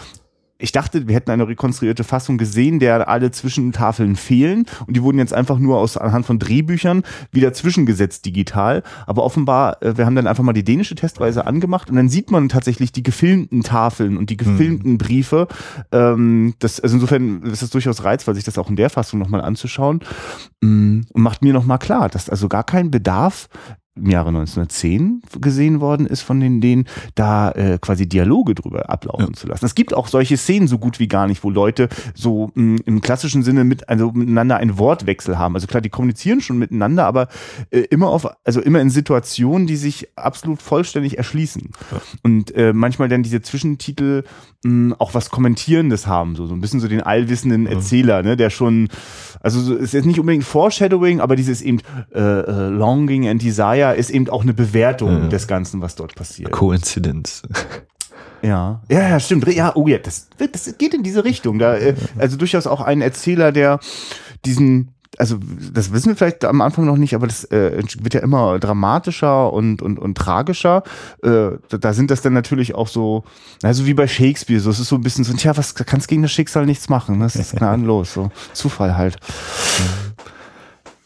[0.59, 5.19] ich dachte, wir hätten eine rekonstruierte Fassung gesehen, der alle Zwischentafeln fehlen und die wurden
[5.19, 8.83] jetzt einfach nur aus anhand von Drehbüchern wieder zwischengesetzt digital.
[9.05, 12.31] Aber offenbar, äh, wir haben dann einfach mal die dänische Testweise angemacht und dann sieht
[12.31, 15.47] man tatsächlich die gefilmten Tafeln und die gefilmten Briefe.
[15.91, 19.41] Ähm, das, also insofern ist das durchaus reizvoll, sich das auch in der Fassung nochmal
[19.41, 20.01] anzuschauen
[20.61, 23.47] Mm, und macht mir nochmal klar, dass also gar kein Bedarf
[23.97, 26.85] im Jahre 1910 gesehen worden ist von den denen,
[27.15, 29.65] da äh, quasi Dialoge drüber ablaufen zu lassen.
[29.65, 33.01] Es gibt auch solche Szenen so gut wie gar nicht, wo Leute so mh, im
[33.01, 35.55] klassischen Sinne mit also miteinander einen Wortwechsel haben.
[35.55, 37.27] Also klar, die kommunizieren schon miteinander, aber
[37.71, 41.71] äh, immer auf also immer in Situationen, die sich absolut vollständig erschließen.
[42.23, 44.23] Und äh, manchmal dann diese Zwischentitel
[44.63, 48.49] mh, auch was kommentierendes haben, so so ein bisschen so den allwissenden Erzähler, ne, der
[48.49, 48.89] schon
[49.41, 51.79] also so, ist jetzt nicht unbedingt Foreshadowing, aber dieses eben
[52.13, 55.27] äh, äh, Longing and Desire ist eben auch eine Bewertung Ja.
[55.27, 56.51] des Ganzen, was dort passiert.
[56.51, 57.43] Coincidence.
[58.41, 59.47] Ja, ja, ja, stimmt.
[59.53, 61.57] Ja, oh ja, das, das geht in diese Richtung.
[61.59, 63.79] Da, äh, also durchaus auch ein Erzähler, der
[64.45, 65.39] diesen, also
[65.73, 69.51] das wissen wir vielleicht am Anfang noch nicht, aber das äh, wird ja immer dramatischer
[69.51, 70.83] und und und tragischer.
[71.23, 73.23] Äh, da, da sind das dann natürlich auch so,
[73.63, 76.21] also wie bei Shakespeare, so es ist so ein bisschen so, tja, was kannst gegen
[76.21, 77.23] das Schicksal nichts machen, ne?
[77.23, 79.17] das ist gnadenlos, so Zufall halt.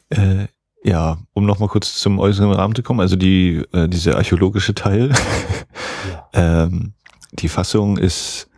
[0.10, 0.48] Äh,
[0.84, 5.12] ja, um nochmal kurz zum äußeren Rahmen zu kommen, also die, äh, dieser archäologische Teil,
[6.34, 6.94] ähm,
[7.34, 8.50] die Fassung ist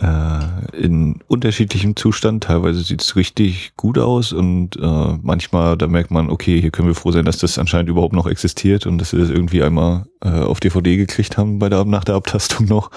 [0.00, 2.44] äh, in unterschiedlichem Zustand.
[2.44, 6.88] Teilweise sieht es richtig gut aus und äh, manchmal, da merkt man, okay, hier können
[6.88, 10.06] wir froh sein, dass das anscheinend überhaupt noch existiert und dass wir das irgendwie einmal
[10.22, 12.90] äh, auf DVD gekriegt haben bei der, nach der Abtastung noch.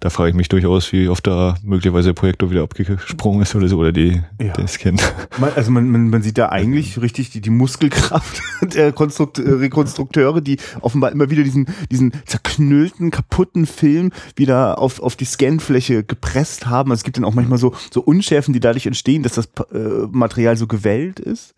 [0.00, 3.68] Da frage ich mich durchaus, wie oft da möglicherweise der Projektor wieder abgesprungen ist oder
[3.68, 4.52] so, oder die, Ja.
[4.52, 4.96] der Scan.
[5.38, 8.40] Man, also man, man, man sieht da eigentlich richtig die, die Muskelkraft
[8.74, 15.00] der Konstrukt, äh, Rekonstrukteure, die offenbar immer wieder diesen, diesen zerknüllten, kaputten Film wieder auf,
[15.00, 16.90] auf die Scanfläche gepresst haben.
[16.90, 20.06] Also es gibt dann auch manchmal so, so Unschärfen, die dadurch entstehen, dass das äh,
[20.10, 21.54] Material so gewellt ist.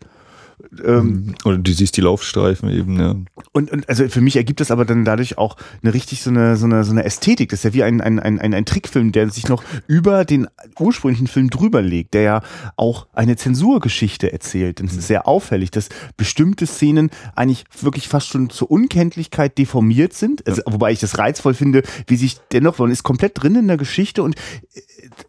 [0.83, 3.15] Ähm, Oder du siehst die Laufstreifen eben, ja.
[3.53, 6.57] und, und also für mich ergibt das aber dann dadurch auch eine richtig so eine,
[6.57, 7.49] so eine, so eine Ästhetik.
[7.49, 10.47] Das ist ja wie ein, ein, ein, ein, Trickfilm, der sich noch über den
[10.79, 12.41] ursprünglichen Film drüber legt, der ja
[12.75, 14.81] auch eine Zensurgeschichte erzählt.
[14.81, 20.13] Und es ist sehr auffällig, dass bestimmte Szenen eigentlich wirklich fast schon zur Unkenntlichkeit deformiert
[20.13, 20.45] sind.
[20.47, 23.77] Also, Wobei ich das reizvoll finde, wie sich dennoch, man ist komplett drin in der
[23.77, 24.81] Geschichte und äh,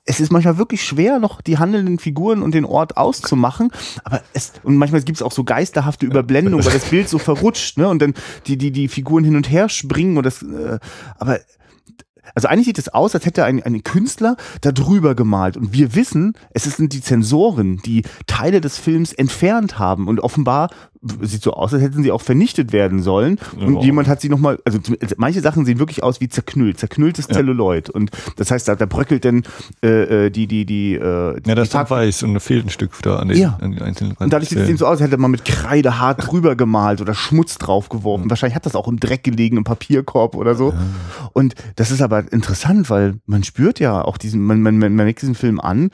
[0.04, 3.70] es ist manchmal wirklich schwer, noch die handelnden Figuren und den Ort auszumachen.
[4.04, 7.78] Aber es, und manchmal gibt es auch so geisterhafte Überblendungen, weil das Bild so verrutscht,
[7.78, 7.88] ne?
[7.88, 8.14] Und dann
[8.46, 10.78] die, die, die Figuren hin und her springen und das, äh,
[11.18, 11.40] aber
[12.34, 15.56] also eigentlich sieht es aus, als hätte ein, ein Künstler da drüber gemalt.
[15.56, 20.08] Und wir wissen, es sind die Zensoren, die Teile des Films entfernt haben.
[20.08, 20.70] Und offenbar
[21.22, 23.38] sieht so aus, als hätten sie auch vernichtet werden sollen.
[23.58, 23.80] Und Ja.
[23.82, 24.78] jemand hat sie nochmal, also
[25.16, 27.88] manche Sachen sehen wirklich aus wie zerknüllt, zerknülltes Zelluloid.
[27.88, 29.44] Und das heißt, da, da bröckelt dann
[29.82, 32.40] äh, äh, die, die, die, äh, Ja, die das ist dann Farb- weiß und da
[32.40, 33.56] fehlt ein Stück da an den, Ja.
[33.62, 36.26] an den einzelnen und dadurch sieht es so aus, als hätte man mit Kreide hart
[36.30, 38.28] drüber gemalt oder Schmutz draufgeworfen.
[38.28, 40.74] Wahrscheinlich hat das auch im Dreck gelegen, im Papierkorb oder so.
[41.32, 45.22] Und das ist aber interessant, weil man spürt ja auch diesen, man, man, man merkt
[45.22, 45.90] diesen Film an.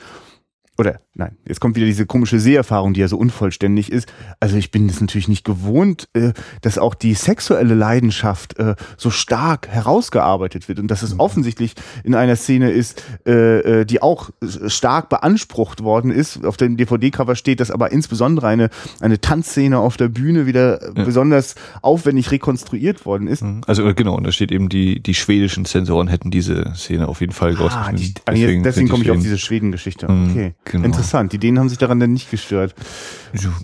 [0.77, 4.07] Oder nein, jetzt kommt wieder diese komische Seherfahrung, die ja so unvollständig ist.
[4.39, 9.09] Also ich bin es natürlich nicht gewohnt, äh, dass auch die sexuelle Leidenschaft äh, so
[9.09, 14.29] stark herausgearbeitet wird und dass es offensichtlich in einer Szene ist, äh, die auch
[14.67, 16.45] stark beansprucht worden ist.
[16.45, 21.03] Auf dem DVD-Cover steht, dass aber insbesondere eine, eine Tanzszene auf der Bühne wieder Ja.
[21.03, 23.43] besonders aufwendig rekonstruiert worden ist.
[23.65, 27.21] Also äh, genau, und da steht eben, die, die schwedischen Sensoren hätten diese Szene auf
[27.21, 30.11] jeden Fall Ah, die, deswegen deswegen die komme ich auf diese Schweden-Geschichte.
[30.11, 30.31] Mhm.
[30.31, 30.53] Okay.
[30.71, 30.85] Genau.
[30.85, 32.75] Interessant, die Dänen haben sich daran dann nicht gestört.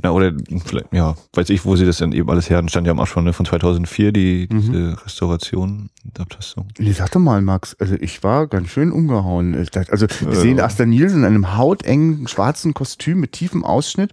[0.02, 0.32] Na, oder
[0.66, 3.24] vielleicht, ja, weiß ich, wo sie das dann eben alles her stand ja am Anfang
[3.24, 4.62] ne, von 2004, die mhm.
[4.62, 6.68] diese Restauration, Adaptation.
[6.78, 9.56] Nee, sag doch mal, Max, also ich war ganz schön umgehauen.
[9.90, 14.12] Also wir äh, sehen Asta Nielsen in einem hautengen schwarzen Kostüm mit tiefem Ausschnitt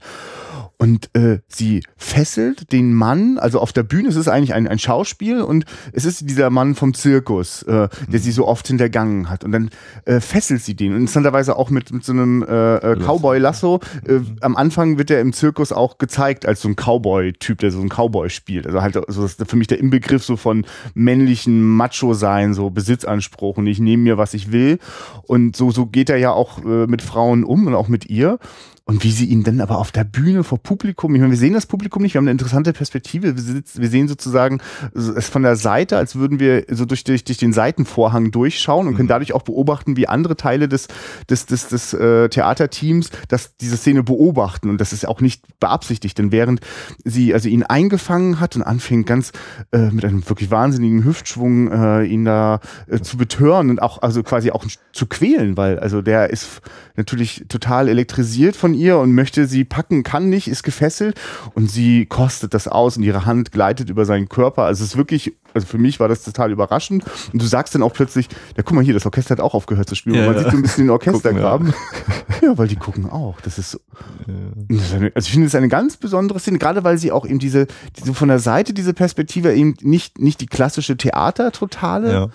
[0.80, 4.78] und äh, sie fesselt den Mann, also auf der Bühne, es ist eigentlich ein, ein
[4.78, 9.44] Schauspiel und es ist dieser Mann vom Zirkus, äh, der sie so oft hintergangen hat.
[9.44, 9.68] Und dann
[10.06, 10.92] äh, fesselt sie den.
[10.92, 13.80] Und interessanterweise auch mit, mit so einem äh, äh, Cowboy-Lasso.
[14.08, 17.80] Äh, am Anfang wird er im Zirkus auch gezeigt als so ein Cowboy-Typ, der so
[17.82, 18.66] ein Cowboy spielt.
[18.66, 20.64] Also halt so ist für mich der Inbegriff so von
[20.94, 24.78] männlichen Macho-Sein, so Besitzanspruch und ich nehme mir, was ich will.
[25.24, 28.38] Und so, so geht er ja auch äh, mit Frauen um und auch mit ihr.
[28.84, 31.52] Und wie sie ihn dann aber auf der Bühne vor Publikum, ich meine, wir sehen
[31.52, 33.36] das Publikum nicht, wir haben eine interessante Perspektive.
[33.36, 34.60] Wir, sitzen, wir sehen sozusagen
[34.94, 38.94] es von der Seite, als würden wir so durch, durch, durch den Seitenvorhang durchschauen und
[38.94, 39.10] können mhm.
[39.10, 40.88] dadurch auch beobachten, wie andere Teile des,
[41.28, 44.70] des, des, des äh, Theaterteams das, diese Szene beobachten.
[44.70, 46.60] Und das ist auch nicht beabsichtigt, denn während
[47.04, 49.32] sie also ihn eingefangen hat und anfing ganz
[49.72, 54.22] äh, mit einem wirklich wahnsinnigen Hüftschwung äh, ihn da äh, zu betören und auch also
[54.22, 56.60] quasi auch zu quälen, weil also der ist
[56.96, 61.20] natürlich total elektrisiert von ihr und möchte sie packen, kann nicht, ist gefesselt
[61.54, 64.64] und sie kostet das aus und ihre Hand gleitet über seinen Körper.
[64.64, 67.04] Also es ist wirklich, also für mich war das total überraschend.
[67.32, 69.88] Und du sagst dann auch plötzlich, ja guck mal hier, das Orchester hat auch aufgehört
[69.88, 70.16] zu spielen.
[70.16, 70.42] Ja, man ja.
[70.42, 71.72] sieht so ein bisschen den Orchestergraben.
[72.42, 73.40] ja, weil die gucken auch.
[73.40, 73.78] Das ist so.
[74.26, 75.08] Ja.
[75.14, 77.66] Also ich finde es eine ganz besondere Szene, gerade weil sie auch eben diese,
[77.98, 82.30] diese von der Seite diese Perspektive eben nicht, nicht die klassische Theater-Totale.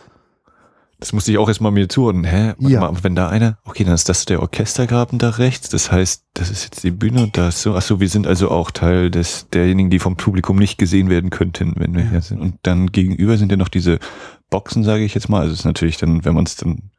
[1.00, 2.24] Das musste ich auch erstmal mir zuhören.
[2.24, 2.54] Hä?
[2.60, 2.80] Ja.
[2.80, 5.70] Mal, wenn da einer, okay, dann ist das der Orchestergraben da rechts.
[5.70, 8.28] Das heißt, das ist jetzt die Bühne und da ist so, ach so, wir sind
[8.28, 12.12] also auch Teil des, derjenigen, die vom Publikum nicht gesehen werden könnten, wenn wir ja.
[12.12, 12.40] hier sind.
[12.40, 14.00] Und dann gegenüber sind ja noch diese
[14.50, 15.42] Boxen, sage ich jetzt mal.
[15.42, 16.92] Also es ist natürlich dann, wenn man es dann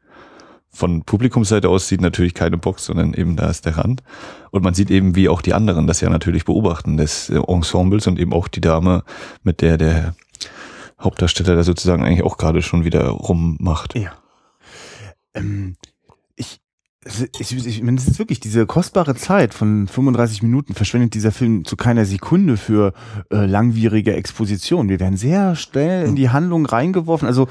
[0.69, 4.03] von Publikumsseite aus sieht, natürlich keine Box, sondern eben da ist der Rand.
[4.51, 8.19] Und man sieht eben, wie auch die anderen das ja natürlich beobachten, des Ensembles und
[8.19, 9.03] eben auch die Dame,
[9.43, 10.15] mit der der
[10.99, 13.95] Hauptdarsteller da sozusagen eigentlich auch gerade schon wieder rummacht.
[13.95, 14.13] Ja.
[15.33, 15.75] Ähm,
[16.35, 16.59] ich,
[17.39, 21.65] ich, ich meine, es ist wirklich diese kostbare Zeit von 35 Minuten verschwendet dieser Film
[21.65, 22.93] zu keiner Sekunde für
[23.31, 24.89] äh, langwierige Exposition.
[24.89, 27.27] Wir werden sehr schnell in die Handlung reingeworfen.
[27.27, 27.47] Also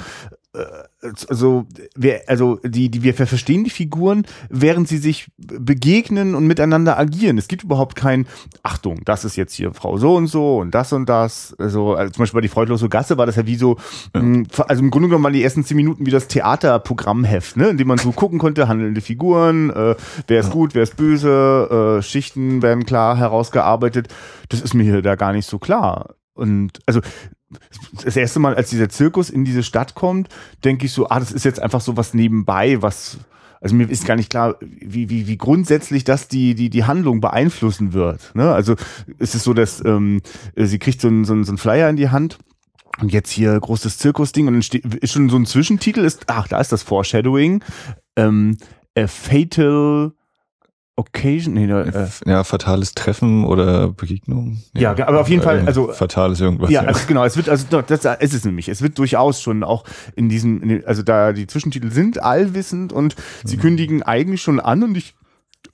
[1.29, 6.99] also wir, also die, die wir verstehen die Figuren, während sie sich begegnen und miteinander
[6.99, 7.39] agieren.
[7.39, 8.27] Es gibt überhaupt kein
[8.63, 11.55] Achtung, das ist jetzt hier Frau so und so und das und das.
[11.59, 13.77] Also, also zum Beispiel bei die freudlose Gasse war das ja wie so,
[14.13, 17.89] also im Grunde genommen waren die ersten zehn Minuten wie das Theaterprogrammheft, ne, in dem
[17.89, 19.95] man so gucken konnte, handelnde Figuren, äh,
[20.27, 24.09] wer ist gut, wer ist böse, äh, Schichten werden klar herausgearbeitet.
[24.49, 26.15] Das ist mir hier da gar nicht so klar.
[26.35, 27.01] Und also
[28.05, 30.29] das erste Mal, als dieser Zirkus in diese Stadt kommt,
[30.65, 33.19] denke ich so, ah, das ist jetzt einfach so was nebenbei, was,
[33.61, 37.21] also mir ist gar nicht klar, wie, wie, wie grundsätzlich das die, die, die Handlung
[37.21, 38.35] beeinflussen wird.
[38.35, 38.53] Ne?
[38.53, 38.77] Also
[39.19, 40.23] es ist so, dass ähm,
[40.57, 42.39] sie kriegt so einen, so, einen, so einen Flyer in die Hand.
[42.99, 46.49] Und jetzt hier großes Zirkusding und dann steht, ist schon so ein Zwischentitel, ist, ach,
[46.49, 47.63] da ist das Foreshadowing.
[48.17, 48.57] Ähm,
[48.97, 50.13] a Fatal
[50.99, 54.63] Occasion, nee, äh, ja, fatales Treffen oder Begegnung.
[54.73, 56.71] Ja, ja aber auf jeden Fall, also fatales irgendwas.
[56.71, 58.69] Ja, also genau, es wird, also das ist es nämlich.
[58.69, 63.49] Es wird durchaus schon auch in diesem, also da die Zwischentitel sind allwissend und mhm.
[63.49, 65.15] sie kündigen eigentlich schon an und ich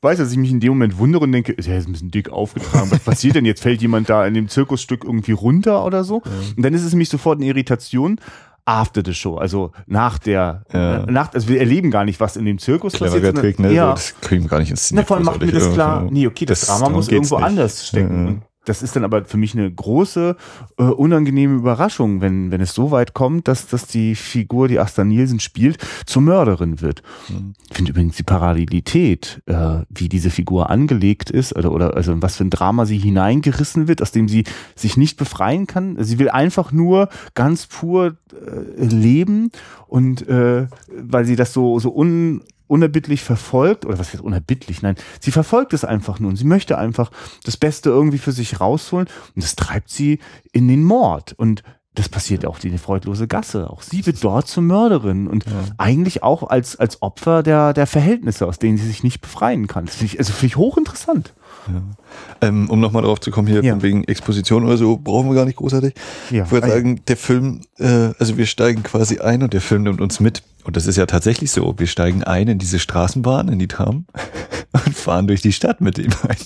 [0.00, 2.10] weiß, dass ich mich in dem Moment wundere und denke, ist ja jetzt ein bisschen
[2.10, 2.90] dick aufgetragen.
[2.90, 3.62] Was passiert denn jetzt?
[3.62, 6.22] Fällt jemand da in dem Zirkusstück irgendwie runter oder so?
[6.24, 6.30] Ja.
[6.56, 8.18] Und dann ist es nämlich sofort eine Irritation
[8.64, 11.04] after the show, also nach der, ja.
[11.06, 13.38] nach, also wir erleben gar nicht, was in dem Zirkus Clever passiert.
[13.38, 13.72] Trick, ne?
[13.72, 13.90] Ja.
[13.90, 15.00] Das kriegen wir gar nicht ins Szene.
[15.00, 17.46] Na, vor allem macht mir das klar, nee, okay, das, das Drama muss irgendwo nicht.
[17.46, 18.24] anders stecken.
[18.24, 20.36] Mhm das ist dann aber für mich eine große,
[20.78, 25.04] äh, unangenehme Überraschung, wenn, wenn es so weit kommt, dass, dass die Figur, die Asta
[25.04, 27.02] Nielsen spielt, zur Mörderin wird.
[27.28, 27.54] Mhm.
[27.70, 32.22] Ich finde übrigens die Parallelität, äh, wie diese Figur angelegt ist, oder, oder also in
[32.22, 34.44] was für ein Drama sie hineingerissen wird, aus dem sie
[34.76, 35.96] sich nicht befreien kann.
[36.02, 39.50] Sie will einfach nur ganz pur äh, leben
[39.88, 44.82] und äh, weil sie das so, so un, unerbittlich verfolgt, oder was heißt unerbittlich?
[44.82, 47.10] Nein, sie verfolgt es einfach nur und sie möchte einfach
[47.44, 50.18] das Beste irgendwie für sich rausholen und das treibt sie
[50.52, 51.32] in den Mord.
[51.32, 51.62] Und
[51.94, 53.68] das passiert auch in die freudlose Gasse.
[53.68, 55.52] Auch sie wird dort zur Mörderin und ja.
[55.76, 59.84] eigentlich auch als, als Opfer der, der Verhältnisse, aus denen sie sich nicht befreien kann.
[59.84, 61.34] Das finde ich, also find ich hochinteressant.
[61.68, 62.48] Ja.
[62.48, 63.80] Ähm, um nochmal drauf zu kommen, hier ja.
[63.82, 65.94] wegen Exposition oder so, brauchen wir gar nicht großartig.
[66.30, 66.44] Ja.
[66.44, 70.00] Ich würde sagen, der Film, äh, also wir steigen quasi ein und der Film nimmt
[70.00, 70.42] uns mit.
[70.64, 71.74] Und das ist ja tatsächlich so.
[71.76, 74.06] Wir steigen ein in diese Straßenbahn, in die Tram.
[74.72, 76.36] und fahren durch die Stadt mit ihm ein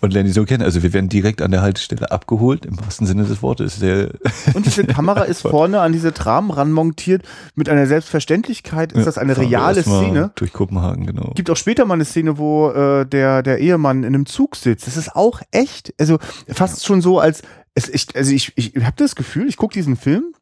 [0.00, 0.62] und lernen die so kennen.
[0.62, 3.78] Also wir werden direkt an der Haltestelle abgeholt, im wahrsten Sinne des Wortes.
[3.78, 4.10] Der
[4.54, 7.22] und diese Kamera ist vorne an diese Tram ranmontiert
[7.54, 8.92] mit einer Selbstverständlichkeit.
[8.92, 10.32] Ist ja, das eine reale Szene?
[10.34, 11.32] Durch Kopenhagen, genau.
[11.34, 14.86] Gibt auch später mal eine Szene, wo äh, der, der Ehemann in einem Zug sitzt.
[14.86, 16.18] Das ist auch echt, also
[16.48, 17.42] fast schon so als,
[17.74, 20.34] es, ich, also ich, ich habe das Gefühl, ich gucke diesen Film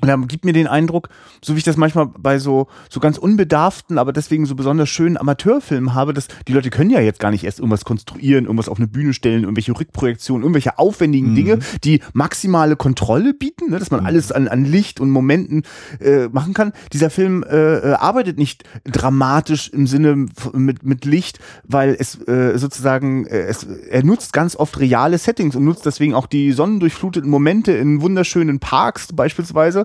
[0.00, 1.08] und er gibt mir den Eindruck,
[1.40, 5.16] so wie ich das manchmal bei so, so ganz unbedarften, aber deswegen so besonders schönen
[5.16, 8.78] Amateurfilmen habe, dass die Leute können ja jetzt gar nicht erst irgendwas konstruieren, irgendwas auf
[8.78, 11.34] eine Bühne stellen, irgendwelche Rückprojektionen, irgendwelche aufwendigen mhm.
[11.36, 14.06] Dinge, die maximale Kontrolle bieten, ne, dass man mhm.
[14.06, 15.62] alles an, an Licht und Momenten
[16.00, 16.72] äh, machen kann.
[16.92, 22.58] Dieser Film äh, äh arbeitet nicht dramatisch im Sinne mit, mit Licht, weil es äh,
[22.58, 27.30] sozusagen, äh, es, er nutzt ganz oft reale Settings und nutzt deswegen auch die sonnendurchfluteten
[27.30, 29.83] Momente in wunderschönen Parks beispielsweise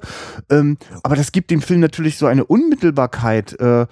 [0.49, 3.59] ähm, aber das gibt dem Film natürlich so eine Unmittelbarkeit.
[3.59, 3.87] Äh,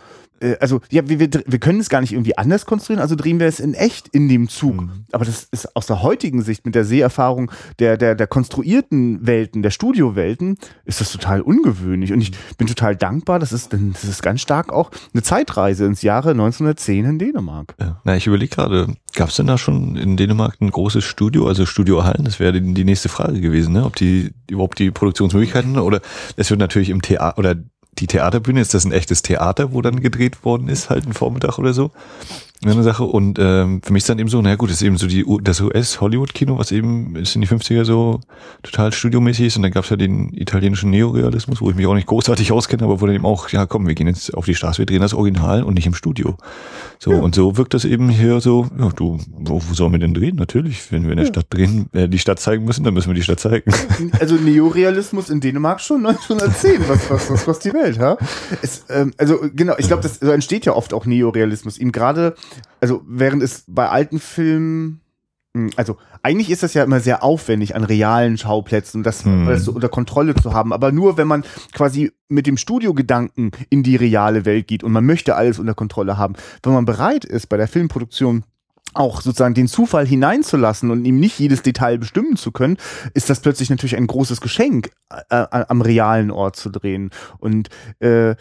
[0.59, 3.47] also ja, wir, wir, wir können es gar nicht irgendwie anders konstruieren, also drehen wir
[3.47, 4.81] es in echt in dem Zug.
[4.81, 5.05] Mhm.
[5.11, 9.61] Aber das ist aus der heutigen Sicht mit der Seherfahrung der, der, der konstruierten Welten,
[9.61, 12.13] der Studiowelten, ist das total ungewöhnlich.
[12.13, 16.01] Und ich bin total dankbar, das ist, das ist ganz stark auch eine Zeitreise ins
[16.01, 17.75] Jahre 1910 in Dänemark.
[17.79, 18.01] Ja.
[18.03, 21.65] Na, ich überlege gerade, gab es denn da schon in Dänemark ein großes Studio, also
[21.65, 22.25] Studio Hallen?
[22.25, 23.85] Das wäre die, die nächste Frage gewesen, ne?
[23.85, 26.01] ob die überhaupt die Produktionsmöglichkeiten oder
[26.35, 27.55] es wird natürlich im Theater oder
[27.99, 31.57] die Theaterbühne, ist das ein echtes Theater, wo dann gedreht worden ist, halt ein Vormittag
[31.57, 31.91] oder so?
[32.65, 33.03] Eine Sache.
[33.03, 35.61] Und ähm, für mich ist dann eben so, na gut, ist eben so die das
[35.61, 38.21] US-Hollywood-Kino, was eben ist in die 50er so
[38.63, 39.57] total studiomäßig ist.
[39.57, 42.99] Und dann gab's ja den italienischen Neorealismus, wo ich mich auch nicht großartig auskenne, aber
[42.99, 45.13] wo dann eben auch, ja komm, wir gehen jetzt auf die Straße, wir drehen das
[45.13, 46.35] Original und nicht im Studio.
[46.99, 47.19] So, ja.
[47.19, 50.35] und so wirkt das eben hier so, ja, du, wo, wo sollen wir denn drehen?
[50.35, 51.33] Natürlich, wenn wir in der ja.
[51.33, 53.71] Stadt drehen, äh, die Stadt zeigen müssen, dann müssen wir die Stadt zeigen.
[54.19, 58.17] Also Neorealismus in Dänemark schon 1910, was, was, was kostet die Welt, ha?
[58.61, 61.77] Es, ähm, also genau, ich glaube, das so entsteht ja oft auch Neorealismus.
[61.77, 62.35] Ihm gerade
[62.79, 65.01] also während es bei alten Filmen
[65.57, 69.57] hm, also eigentlich ist das ja immer sehr aufwendig an realen Schauplätzen, das hm.
[69.57, 70.73] so unter Kontrolle zu haben.
[70.73, 75.05] Aber nur wenn man quasi mit dem Studiogedanken in die reale Welt geht und man
[75.05, 78.43] möchte alles unter Kontrolle haben, wenn man bereit ist bei der Filmproduktion
[78.93, 82.77] auch sozusagen den Zufall hineinzulassen und ihm nicht jedes Detail bestimmen zu können,
[83.13, 84.89] ist das plötzlich natürlich ein großes Geschenk,
[85.29, 87.11] äh, äh am realen Ort zu drehen.
[87.37, 88.35] Und äh,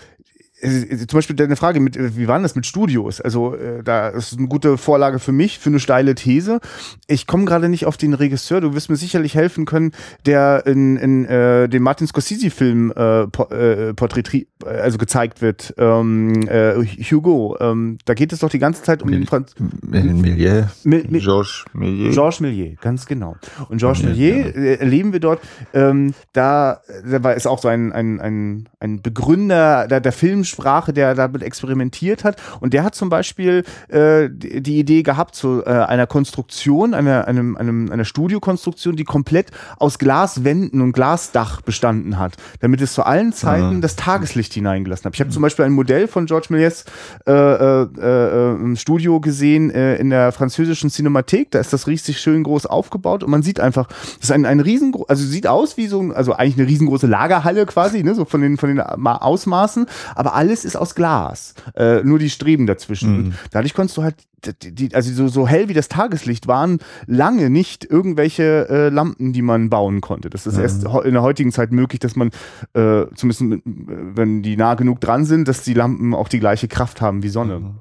[0.61, 3.21] zum Beispiel deine Frage mit, wie war das mit Studios?
[3.21, 6.61] Also, äh, da ist eine gute Vorlage für mich, für eine steile These.
[7.07, 9.93] Ich komme gerade nicht auf den Regisseur, du wirst mir sicherlich helfen können,
[10.25, 16.49] der in, in äh, dem Martin Scorsese-Film äh, po, äh, porträtiert, also gezeigt wird, ähm,
[16.49, 17.57] äh, Hugo.
[17.61, 19.55] Ähm, da geht es doch die ganze Zeit um Mil den Franz.
[19.83, 20.71] Millier.
[20.85, 22.13] Mil Mil Georges Millier.
[22.13, 23.37] Georges Millier, ganz genau.
[23.69, 24.77] Und Georges Millier ja.
[24.77, 25.41] erleben wir dort,
[25.75, 30.46] ähm, da, da war, ist auch so ein, ein, ein, ein Begründer der, der Film
[30.47, 32.41] Sprache, der damit experimentiert hat.
[32.61, 37.27] Und der hat zum Beispiel äh, die, die Idee gehabt zu äh, einer Konstruktion, einer,
[37.27, 43.03] einem, einem, einer Studiokonstruktion, die komplett aus Glaswänden und Glasdach bestanden hat, damit es zu
[43.03, 43.81] allen Zeiten mhm.
[43.81, 45.15] das Tageslicht hineingelassen hat.
[45.15, 46.85] Ich habe zum Beispiel ein Modell von George Méliès
[47.27, 51.51] äh, äh, äh, im Studio gesehen äh, in der französischen Cinemathek.
[51.51, 54.61] Da ist das riesig schön groß aufgebaut und man sieht einfach, das ist ein, ein
[54.61, 58.41] riesen, also sieht aus wie so, also eigentlich eine riesengroße Lagerhalle quasi, ne, so von
[58.41, 61.55] den von den Ausmaßen, aber alles ist aus Glas.
[61.75, 63.17] Äh, nur die Streben dazwischen.
[63.17, 63.35] Mhm.
[63.51, 64.17] Dadurch konntest du halt,
[64.63, 69.33] die, die, also so, so hell wie das Tageslicht waren lange nicht irgendwelche äh, Lampen,
[69.33, 70.31] die man bauen konnte.
[70.31, 70.63] Das ist mhm.
[70.63, 72.31] erst in der heutigen Zeit möglich, dass man,
[72.75, 77.01] äh, zumindest wenn die nah genug dran sind, dass die Lampen auch die gleiche Kraft
[77.01, 77.61] haben wie Sonne.
[77.61, 77.75] Mhm.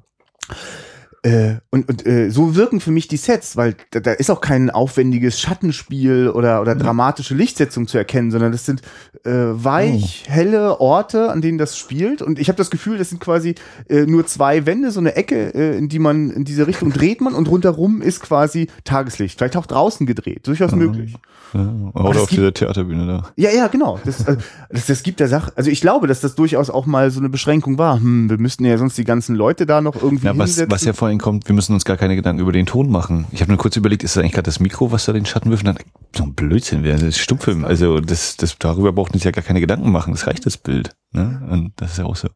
[1.22, 4.40] Äh, und und äh, so wirken für mich die Sets, weil da, da ist auch
[4.40, 8.82] kein aufwendiges Schattenspiel oder, oder dramatische Lichtsetzung zu erkennen, sondern das sind
[9.24, 10.32] äh, weich, oh.
[10.32, 12.22] helle Orte, an denen das spielt.
[12.22, 13.54] Und ich habe das Gefühl, das sind quasi
[13.88, 17.20] äh, nur zwei Wände, so eine Ecke, äh, in die man in diese Richtung dreht
[17.20, 19.38] man und rundherum ist quasi Tageslicht.
[19.38, 20.78] Vielleicht auch draußen gedreht, durchaus mhm.
[20.78, 21.14] möglich.
[21.54, 23.28] Ja, oder auf gibt, dieser Theaterbühne da.
[23.36, 23.98] Ja, ja, genau.
[24.04, 25.52] Das, also, das, das gibt der Sache.
[25.56, 28.00] Also ich glaube, dass das durchaus auch mal so eine Beschränkung war.
[28.00, 30.72] Hm, wir müssten ja sonst die ganzen Leute da noch irgendwie ja, was, hinsetzen.
[30.72, 33.26] Was ja vor allem kommt, wir müssen uns gar keine Gedanken über den Ton machen.
[33.32, 35.50] Ich habe nur kurz überlegt, ist das eigentlich gerade das Mikro, was da den Schatten
[35.50, 35.66] wirft?
[35.66, 35.78] Dann,
[36.14, 37.64] so ein Blödsinn das ist Stummfilm.
[37.64, 40.12] Also das, das darüber braucht man sich ja gar keine Gedanken machen.
[40.12, 40.94] Das reicht das Bild.
[41.12, 41.42] Ne?
[41.50, 42.28] Und das ist ja auch so.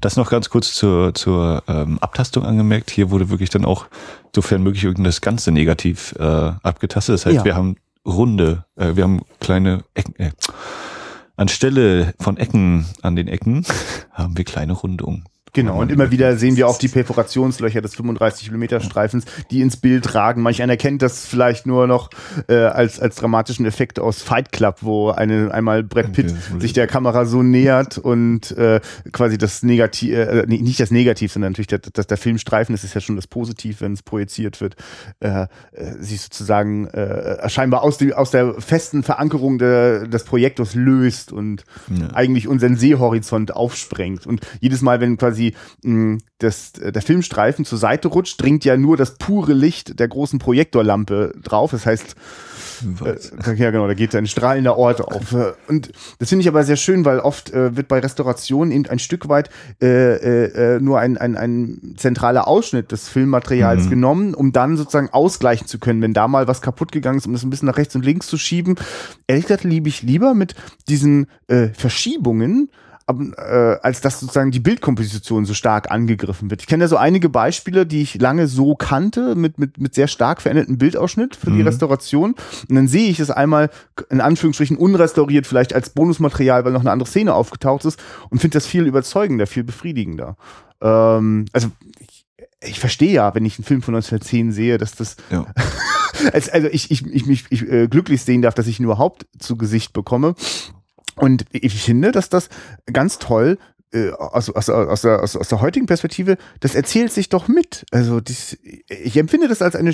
[0.00, 2.90] Das noch ganz kurz zur, zur ähm, Abtastung angemerkt.
[2.90, 3.86] Hier wurde wirklich dann auch,
[4.34, 7.14] sofern möglich, irgendwas Ganze negativ äh, abgetastet.
[7.14, 7.44] Das heißt, ja.
[7.44, 10.30] wir haben runde, äh, wir haben kleine Ecken, äh,
[11.36, 13.64] anstelle von Ecken an den Ecken
[14.12, 15.24] haben wir kleine Rundungen.
[15.56, 19.78] Genau, und immer wieder sehen wir auch die Perforationslöcher des 35 mm Streifens, die ins
[19.78, 20.42] Bild ragen.
[20.42, 22.10] Manch einer kennt das vielleicht nur noch
[22.46, 26.74] äh, als, als dramatischen Effekt aus Fight Club, wo eine, einmal Brett Pitt Okay, sich
[26.74, 28.80] der Kamera so nähert und äh,
[29.12, 32.94] quasi das Negativ, äh, nicht das Negativ, sondern natürlich der, der, der Filmstreifen, das ist
[32.94, 34.76] ja schon das Positiv, wenn es projiziert wird,
[35.20, 35.46] äh, äh,
[35.98, 41.64] sich sozusagen äh, scheinbar aus, dem, aus der festen Verankerung der, des Projektors löst und
[41.88, 42.08] Ja.
[42.14, 44.26] eigentlich unseren Sehhorizont aufsprengt.
[44.26, 45.45] Und jedes Mal, wenn quasi
[45.82, 50.38] mh, das, der Filmstreifen zur Seite rutscht, dringt ja nur das pure Licht der großen
[50.38, 51.70] Projektorlampe drauf.
[51.70, 52.14] Das heißt,
[53.06, 55.32] äh, ja genau, da geht ein strahlender Ort auf.
[55.32, 58.86] Äh, Und das finde ich aber sehr schön, weil oft äh, wird bei Restaurationen eben
[58.86, 59.48] ein Stück weit
[59.80, 63.90] äh, äh, äh, nur ein, ein, ein zentraler Ausschnitt des Filmmaterials Mhm.
[63.90, 67.32] genommen, um dann sozusagen ausgleichen zu können, wenn da mal was kaputt gegangen ist, um
[67.32, 68.74] das ein bisschen nach rechts und links zu schieben.
[69.26, 70.54] Ehrlich gesagt liebe ich lieber mit
[70.88, 72.68] diesen äh, Verschiebungen,
[73.08, 76.62] äh, als dass sozusagen die Bildkomposition so stark angegriffen wird.
[76.62, 80.08] Ich kenne ja so einige Beispiele, die ich lange so kannte, mit, mit, mit sehr
[80.08, 81.68] stark verändertem Bildausschnitt für die Mhm.
[81.68, 82.34] Restauration.
[82.68, 83.70] Und dann sehe ich es einmal
[84.10, 88.56] in Anführungsstrichen unrestauriert, vielleicht als Bonusmaterial, weil noch eine andere Szene aufgetaucht ist und finde
[88.56, 90.36] das viel überzeugender, viel befriedigender.
[90.80, 91.68] Ähm, also
[92.00, 92.26] ich,
[92.60, 95.46] ich verstehe ja, wenn ich einen Film von 1910 sehe, dass das Ja.
[96.32, 99.56] also ich, ich, ich mich ich, äh, glücklich sehen darf, dass ich ihn überhaupt zu
[99.56, 100.34] Gesicht bekomme.
[101.16, 102.48] Und ich finde, dass das
[102.92, 103.58] ganz toll
[103.92, 107.86] äh, aus, aus, aus, der, aus, aus der heutigen Perspektive, das erzählt sich doch mit.
[107.90, 109.92] Also dies, ich empfinde das als eine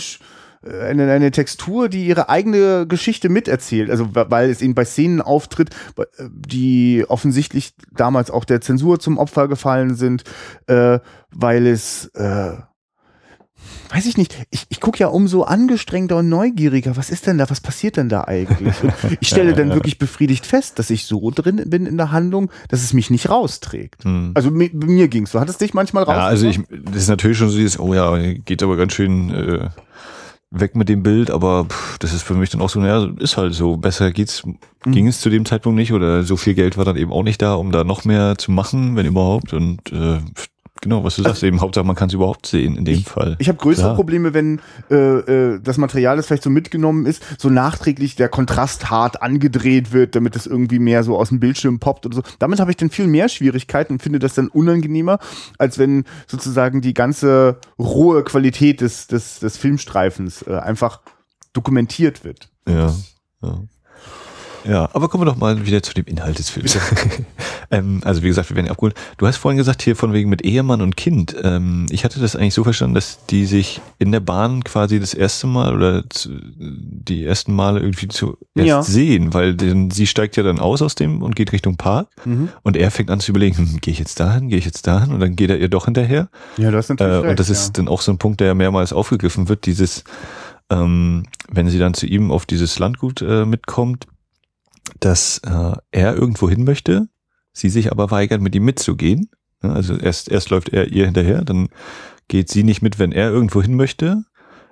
[0.64, 3.90] äh, eine, eine Textur, die ihre eigene Geschichte miterzählt.
[3.90, 9.18] Also weil es eben bei Szenen auftritt, äh, die offensichtlich damals auch der Zensur zum
[9.18, 10.24] Opfer gefallen sind,
[10.66, 10.98] äh,
[11.30, 12.56] weil es äh,
[13.92, 16.96] weiß ich nicht, ich, ich gucke ja umso angestrengter und neugieriger.
[16.96, 17.50] Was ist denn da?
[17.50, 18.82] Was passiert denn da eigentlich?
[18.82, 22.50] Und ich stelle dann wirklich befriedigt fest, dass ich so drin bin in der Handlung,
[22.68, 24.04] dass es mich nicht rausträgt.
[24.04, 24.32] Hm.
[24.34, 25.40] Also mi, mir ging's so.
[25.40, 26.14] Hat es dich manchmal raus?
[26.14, 29.30] Ja, also ich, das ist natürlich schon so dieses, oh ja, geht aber ganz schön
[29.30, 29.68] äh,
[30.50, 33.36] weg mit dem Bild, aber pff, das ist für mich dann auch so, naja, ist
[33.36, 34.42] halt so, besser geht's,
[34.84, 37.40] ging es zu dem Zeitpunkt nicht oder so viel Geld war dann eben auch nicht
[37.40, 40.18] da, um da noch mehr zu machen, wenn überhaupt und äh,
[40.82, 43.36] genau, was du sagst, eben Hauptsache man kann es überhaupt sehen in dem Fall.
[43.38, 43.94] Ich habe größere Klar.
[43.96, 48.90] Probleme, wenn äh, äh, das Material, das vielleicht so mitgenommen ist, so nachträglich der Kontrast
[48.90, 52.22] hart angedreht wird, damit es irgendwie mehr so aus dem Bildschirm poppt oder so.
[52.38, 55.18] Damit habe ich dann viel mehr Schwierigkeiten und finde das dann unangenehmer,
[55.56, 61.00] als wenn sozusagen die ganze rohe Qualität des, des, des Filmstreifens äh, einfach
[61.52, 62.48] dokumentiert wird.
[62.68, 62.94] Ja,
[63.42, 63.60] ja.
[64.64, 66.78] Ja, aber kommen wir doch mal wieder zu dem Inhalt des Films.
[67.70, 68.94] ähm, also wie gesagt, wir werden abgeholt.
[69.18, 71.34] Du hast vorhin gesagt, hier von wegen mit Ehemann und Kind.
[71.42, 75.14] Ähm, ich hatte das eigentlich so verstanden, dass die sich in der Bahn quasi das
[75.14, 78.82] erste Mal oder zu, die ersten Male irgendwie zuerst Ja.
[78.82, 82.08] sehen, weil denn, sie steigt ja dann aus aus dem und geht Richtung Park
[82.62, 85.12] und er fängt an zu überlegen, hm, gehe ich jetzt dahin, gehe ich jetzt dahin
[85.12, 86.28] und dann geht er ihr doch hinterher.
[86.56, 88.48] Ja, du hast natürlich Äh, recht, und das ist dann auch so ein Punkt, der
[88.48, 90.04] ja mehrmals aufgegriffen wird, dieses,
[90.70, 94.06] ähm, wenn sie dann zu ihm auf dieses Landgut äh, mitkommt,
[95.00, 97.08] dass äh, er irgendwo hin möchte,
[97.52, 99.30] sie sich aber weigert, mit ihm mitzugehen.
[99.60, 101.68] Also erst, erst läuft er ihr hinterher, dann
[102.28, 104.24] geht sie nicht mit, wenn er irgendwo hin möchte.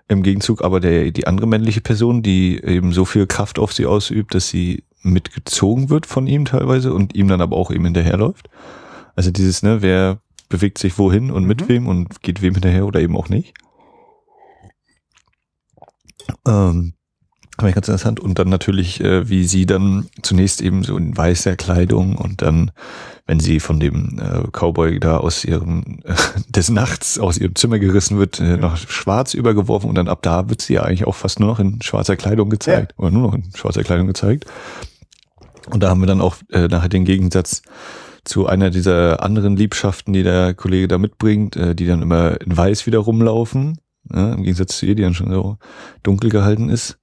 [0.09, 3.87] Im Gegenzug aber der, die andere männliche Person, die eben so viel Kraft auf sie
[3.87, 8.49] ausübt, dass sie mitgezogen wird von ihm teilweise und ihm dann aber auch eben hinterherläuft.
[9.15, 11.69] Also dieses, ne, wer bewegt sich wohin und mit Mhm.
[11.69, 13.55] wem und geht wem hinterher oder eben auch nicht.
[16.47, 16.95] Ähm,
[17.61, 18.21] aber ich ganz interessant.
[18.21, 22.71] Und dann natürlich, äh, wie sie dann zunächst eben so in weißer Kleidung und dann,
[23.27, 26.15] wenn sie von dem äh, Cowboy da aus ihrem, äh,
[26.49, 30.49] des Nachts aus ihrem Zimmer gerissen wird, äh, nach schwarz übergeworfen und dann ab da
[30.49, 32.95] wird sie ja eigentlich auch fast nur noch in schwarzer Kleidung gezeigt.
[32.97, 34.47] Oder nur noch in schwarzer Kleidung gezeigt.
[35.71, 37.63] Und da haben wir dann auch äh, nachher den Gegensatz
[38.25, 42.57] zu einer dieser anderen Liebschaften, die der Kollege da mitbringt, äh, die dann immer in
[42.57, 43.79] weiß wieder rumlaufen.
[44.13, 45.59] Ja, Im Gegensatz zu ihr, die dann schon so
[46.03, 47.00] dunkel gehalten ist.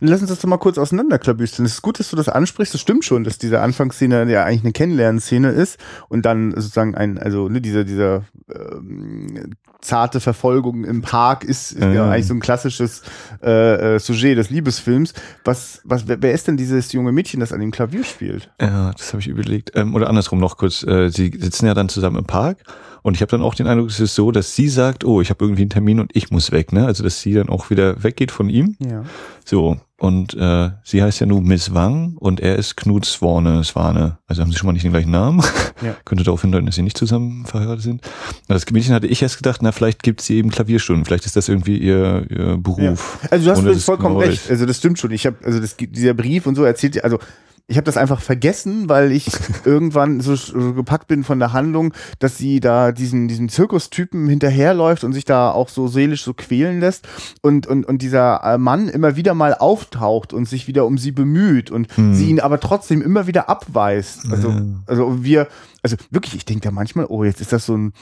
[0.00, 1.64] Lass uns das doch mal kurz auseinanderklabüstern.
[1.66, 2.74] Es ist gut, dass du das ansprichst.
[2.74, 5.78] Das stimmt schon, dass diese Anfangsszene ja eigentlich eine Kennenlernszene ist
[6.08, 11.92] und dann sozusagen ein, also ne, dieser, dieser ähm, zarte Verfolgung im Park ist, ja
[11.92, 12.10] Ja.
[12.10, 13.02] eigentlich so ein klassisches
[13.42, 15.12] äh, äh, Sujet des Liebesfilms.
[15.44, 18.50] Was, was, wer, wer ist denn dieses junge Mädchen, das an dem Klavier spielt?
[18.60, 19.72] Ja, das habe ich überlegt.
[19.74, 20.82] Ähm, oder andersrum noch kurz.
[20.82, 22.58] Äh, sie sitzen ja dann zusammen im Park
[23.04, 25.28] und ich habe dann auch den Eindruck, es ist so, dass sie sagt, oh, ich
[25.28, 26.72] habe irgendwie einen Termin und ich muss weg.
[26.72, 26.86] Ne?
[26.86, 28.76] Also dass sie dann auch wieder weggeht von ihm.
[28.80, 29.04] Ja.
[29.44, 34.16] So, und äh, sie heißt ja nun Miss Wang und er ist Knut Swane, Swane.
[34.26, 35.42] Also haben sie schon mal nicht den gleichen Namen.
[35.82, 35.94] Ja.
[36.06, 38.00] Könnte darauf hindeuten, dass sie nicht zusammen verheiratet sind.
[38.48, 41.04] Das Mädchen hatte ich erst gedacht, na, vielleicht gibt sie eben Klavierstunden.
[41.04, 43.18] Vielleicht ist das irgendwie ihr, ihr Beruf.
[43.30, 44.50] Also du hast vollkommen genau recht.
[44.50, 45.10] Also das stimmt schon.
[45.10, 47.18] Ich habe also das, dieser Brief und so erzählt, also
[47.66, 49.26] ich habe das einfach vergessen, weil ich
[49.64, 55.02] irgendwann so, so gepackt bin von der Handlung, dass sie da diesen, diesen Zirkustypen hinterherläuft
[55.02, 57.08] und sich da auch so seelisch so quälen lässt
[57.40, 61.12] und, und, und dieser äh, Mann immer wieder mal auftaucht und sich wieder um sie
[61.12, 62.14] bemüht und Hm.
[62.14, 64.30] sie ihn aber trotzdem immer wieder abweist.
[64.30, 64.54] Also,
[64.86, 65.48] also wir,
[65.82, 67.92] also wirklich, ich denke da manchmal, oh, jetzt ist das so ein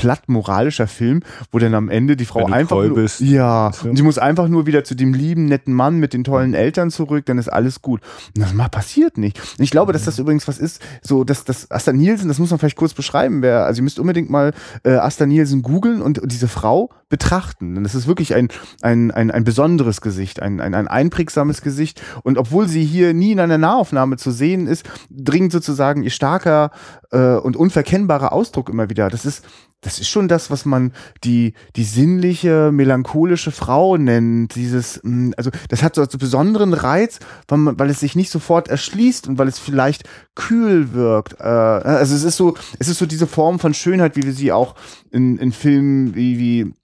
[0.00, 1.20] platt moralischer Film,
[1.52, 3.20] wo dann am Ende die Frau einfach nur, bist.
[3.20, 3.90] ja, So.
[3.90, 6.90] und sie muss einfach nur wieder zu dem lieben netten Mann mit den tollen Eltern
[6.90, 8.00] zurück, dann ist alles gut.
[8.34, 9.38] Und das mal passiert nicht.
[9.58, 12.48] Und ich glaube, dass das übrigens was ist, so dass das Asta Nielsen, das muss
[12.48, 16.18] man vielleicht kurz beschreiben, wer, also ihr müsst unbedingt mal äh, Asta Nielsen googeln und,
[16.18, 17.74] und diese Frau betrachten.
[17.74, 18.48] Denn das ist wirklich ein
[18.80, 22.00] ein ein, ein besonderes Gesicht, ein, ein ein einprägsames Gesicht.
[22.22, 26.70] Und obwohl sie hier nie in einer Nahaufnahme zu sehen ist, dringt sozusagen ihr starker
[27.10, 29.10] äh, und unverkennbarer Ausdruck immer wieder.
[29.10, 29.44] Das ist
[29.82, 30.92] das ist schon das, was man
[31.24, 34.54] die, die sinnliche, melancholische Frau nennt.
[34.54, 37.18] Dieses, mh, also das hat so einen besonderen Reiz,
[37.48, 40.04] weil, man, weil es sich nicht sofort erschließt und weil es vielleicht
[40.34, 41.40] kühl wirkt.
[41.40, 44.52] Äh, also es ist so, es ist so diese Form von Schönheit, wie wir sie
[44.52, 44.74] auch
[45.10, 46.74] in, in Filmen wie, wie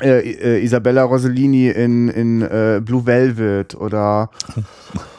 [0.00, 4.30] äh, äh, Isabella Rossellini in, in äh, Blue Velvet oder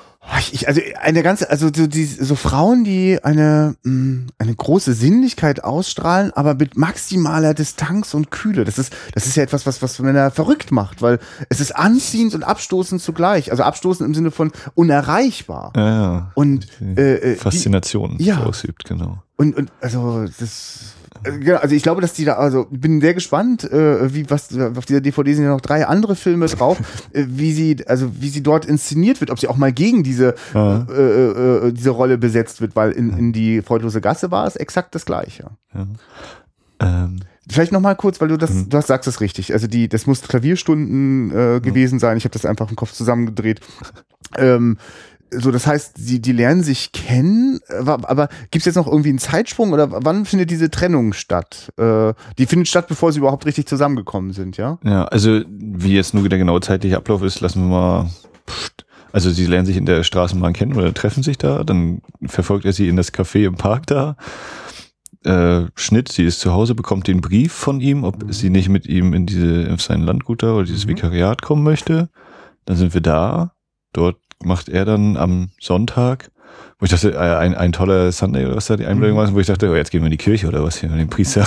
[0.52, 5.64] ich, also eine ganze, also so, die, so Frauen, die eine, mh, eine große Sinnlichkeit
[5.64, 8.66] ausstrahlen, aber mit maximaler Distanz und Kühle.
[8.66, 11.20] Das ist, das ist ja etwas, was, was Männer verrückt macht, weil
[11.50, 13.52] es ist anziehend und abstoßend zugleich.
[13.52, 15.74] Also abstoßend im Sinne von unerreichbar.
[15.76, 16.32] Ja, ja.
[16.36, 18.44] Und, äh, äh, die, Faszination ja.
[18.44, 19.24] ausübt, genau.
[19.38, 20.94] und, und also das.
[21.24, 24.50] Äh, genau, Also ich glaube, dass die da, also bin sehr gespannt, äh, wie was
[24.58, 26.78] auf dieser DVD sind ja noch drei andere Filme drauf,
[27.14, 30.36] äh, wie sie, also wie sie dort inszeniert wird, ob sie auch mal gegen diese
[30.54, 30.86] Ja.
[30.90, 34.96] äh, äh, diese Rolle besetzt wird, weil in, in die freudlose Gasse war es exakt
[34.96, 35.52] das Gleiche.
[35.74, 35.88] Ja.
[36.80, 38.70] Ähm, Vielleicht noch mal kurz, weil du das, Mhm.
[38.70, 39.54] du hast, sagst es richtig.
[39.54, 42.18] Also die, das muss Klavierstunden äh, gewesen sein.
[42.18, 43.62] Ich habe das einfach im Kopf zusammengedreht.
[44.38, 44.78] Ähm,
[45.32, 49.10] so, das heißt, die, die lernen sich kennen, aber, aber gibt es jetzt noch irgendwie
[49.10, 51.72] einen Zeitsprung oder wann findet diese Trennung statt?
[51.78, 54.80] Äh, die findet statt, bevor sie überhaupt richtig zusammengekommen sind, ja?
[54.84, 58.10] ja, also wie jetzt nur der genaue zeitliche Ablauf ist, lassen wir mal.
[58.46, 58.86] Pst.
[59.12, 62.74] Also sie lernen sich in der Straßenbahn kennen oder treffen sich da, dann verfolgt er
[62.74, 64.16] sie in das Café im Park da.
[65.24, 68.86] Äh, Schnitt, sie ist zu Hause, bekommt den Brief von ihm, ob sie nicht mit
[68.86, 70.90] ihm in diese, auf sein Landgut da oder dieses Mhm.
[70.92, 72.10] Vikariat kommen möchte.
[72.66, 73.54] Dann sind wir da.
[73.94, 76.32] Dort macht er dann am Sonntag,
[76.80, 79.28] wo ich dachte, äh, ein, ein toller Sunday oder was da die Einblendung Mhm.
[79.28, 81.10] war, wo ich dachte, oh, jetzt gehen wir in die Kirche oder was hier dem
[81.10, 81.46] Priester.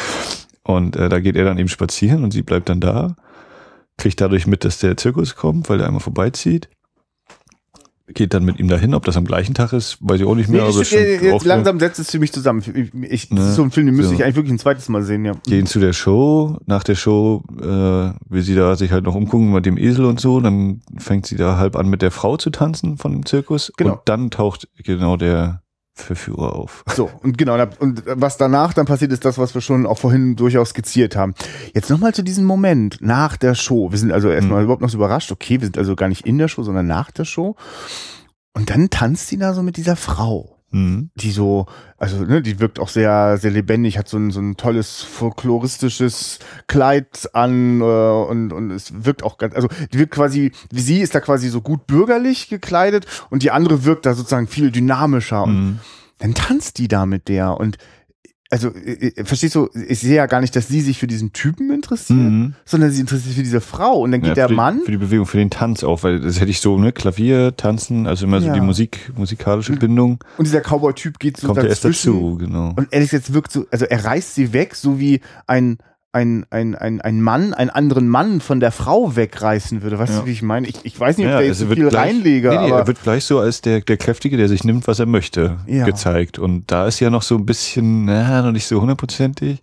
[0.62, 3.16] und äh, da geht er dann eben spazieren und sie bleibt dann da,
[3.96, 6.68] kriegt dadurch mit, dass der Zirkus kommt, weil der einmal vorbeizieht.
[8.14, 10.48] Geht dann mit ihm dahin, ob das am gleichen Tag ist, weiß ich auch nicht
[10.48, 10.62] mehr.
[10.62, 12.62] Nee, aber ich, schon jetzt auch- langsam setzt es für mich zusammen.
[12.66, 13.44] Ich, ich, das Ne?
[13.50, 14.14] ist so ein Film, den müsste So.
[14.16, 15.32] ich eigentlich wirklich ein zweites Mal sehen, ja.
[15.46, 16.56] gehen zu der Show.
[16.66, 20.20] Nach der Show äh, will sie da sich halt noch umgucken mit dem Esel und
[20.20, 20.40] so.
[20.40, 23.72] Dann fängt sie da halb an mit der Frau zu tanzen von dem Zirkus.
[23.76, 23.92] Genau.
[23.94, 25.60] Und dann taucht genau der
[26.02, 26.84] Verführer auf.
[26.96, 30.34] So, und genau, und was danach dann passiert, ist das, was wir schon auch vorhin
[30.36, 31.34] durchaus skizziert haben.
[31.74, 33.90] Jetzt nochmal zu diesem Moment nach der Show.
[33.92, 34.64] Wir sind also erstmal Mhm.
[34.64, 35.30] überhaupt noch so überrascht.
[35.30, 37.54] Okay, wir sind also gar nicht in der Show, sondern nach der Show.
[38.54, 40.57] Und dann tanzt sie da so mit dieser Frau.
[40.70, 41.10] Mhm.
[41.14, 41.66] Die so,
[41.96, 46.38] also, ne, die wirkt auch sehr, sehr lebendig, hat so ein, so ein tolles folkloristisches
[46.66, 51.00] Kleid an, äh, und, und es wirkt auch ganz, also, die wirkt quasi, wie sie
[51.00, 55.44] ist da quasi so gut bürgerlich gekleidet und die andere wirkt da sozusagen viel dynamischer
[55.44, 55.78] und Mhm.
[56.18, 57.78] dann tanzt die da mit der und
[58.50, 61.32] also äh, äh, verstehst du, ich sehe ja gar nicht, dass sie sich für diesen
[61.32, 62.54] Typen interessiert, Mhm.
[62.64, 64.90] sondern sie interessiert sich für diese Frau und dann geht Ja, der die, Mann Für
[64.92, 68.24] die Bewegung, für den Tanz auch, weil das hätte ich so, ne, Klavier, Tanzen, also
[68.24, 68.54] immer so Ja.
[68.54, 72.72] die Musik, musikalische Bindung, und dieser Cowboy-Typ geht so kommt ja erst dazu, genau.
[72.76, 75.78] und ehrlich gesagt wirkt so, also er reißt sie weg, so wie ein
[76.12, 79.98] ein, ein, ein, ein Mann einen anderen Mann von der Frau wegreißen würde.
[79.98, 80.20] Weißt Ja.
[80.20, 80.66] du, wie ich meine?
[80.66, 82.64] Ich, ich weiß nicht, ob Ja, da jetzt also so viel gleich- reinlege, Nee, nee,
[82.66, 85.58] aber er wird gleich so als der, der Kräftige, der sich nimmt, was er möchte,
[85.66, 85.84] Ja.
[85.84, 86.38] gezeigt.
[86.38, 89.60] Und da ist ja noch so ein bisschen, na, noch nicht so hundertprozentig.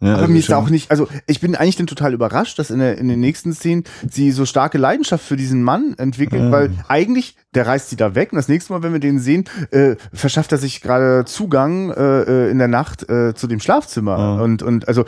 [0.00, 2.70] Ne, Aber also mir ist auch nicht, also ich bin eigentlich dann total überrascht, dass
[2.70, 6.50] in, der, in den nächsten Szenen sie so starke Leidenschaft für diesen Mann entwickelt, Ja.
[6.50, 9.44] weil eigentlich, der reißt sie da weg und das nächste Mal, wenn wir den sehen,
[9.70, 14.18] äh, verschafft er sich gerade Zugang äh, äh, in der Nacht äh, zu dem Schlafzimmer.
[14.18, 14.42] Ja.
[14.42, 15.04] Und, und also,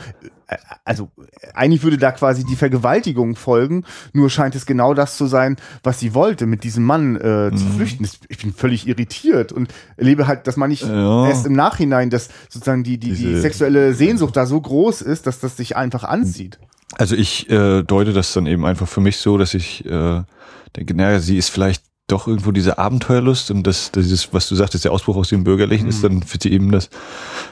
[0.85, 1.09] also
[1.53, 3.83] eigentlich würde da quasi die Vergewaltigung folgen,
[4.13, 7.65] nur scheint es genau das zu sein, was sie wollte, mit diesem Mann äh, zu
[7.65, 7.71] Mhm.
[7.75, 8.07] flüchten.
[8.29, 11.27] Ich bin völlig irritiert und erlebe halt, dass man nicht Ja.
[11.27, 15.39] erst im Nachhinein, dass sozusagen die, die, die sexuelle Sehnsucht da so groß ist, dass
[15.39, 16.59] das sich einfach anzieht.
[16.97, 20.23] Also ich äh, deute das dann eben einfach für mich so, dass ich äh,
[20.77, 24.55] denke, naja, sie ist vielleicht doch irgendwo diese Abenteuerlust und das, das ist, was du
[24.55, 26.89] sagtest, der Ausbruch aus dem Bürgerlichen ist dann für sie eben das,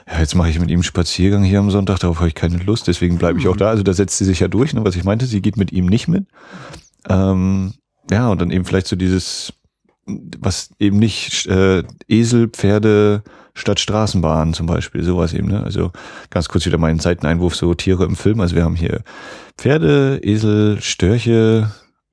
[0.10, 2.58] ja, jetzt mache ich mit ihm einen Spaziergang hier am Sonntag, darauf habe ich keine
[2.58, 3.70] Lust, deswegen bleibe ich auch da.
[3.70, 5.88] Also da setzt sie sich ja durch, ne, was ich meinte, sie geht mit ihm
[5.88, 6.26] nicht mit.
[7.10, 7.74] Ähm,
[8.10, 9.52] ja, und dann eben vielleicht so dieses,
[10.06, 15.48] was eben nicht äh, Esel, Pferde statt Straßenbahn zum Beispiel, sowas eben.
[15.48, 15.64] Ne?
[15.64, 15.92] Also
[16.30, 18.40] ganz kurz wieder meinen Seiteneinwurf, so Tiere im Film.
[18.42, 19.02] Also wir haben hier
[19.58, 21.72] Pferde, Esel, Störche,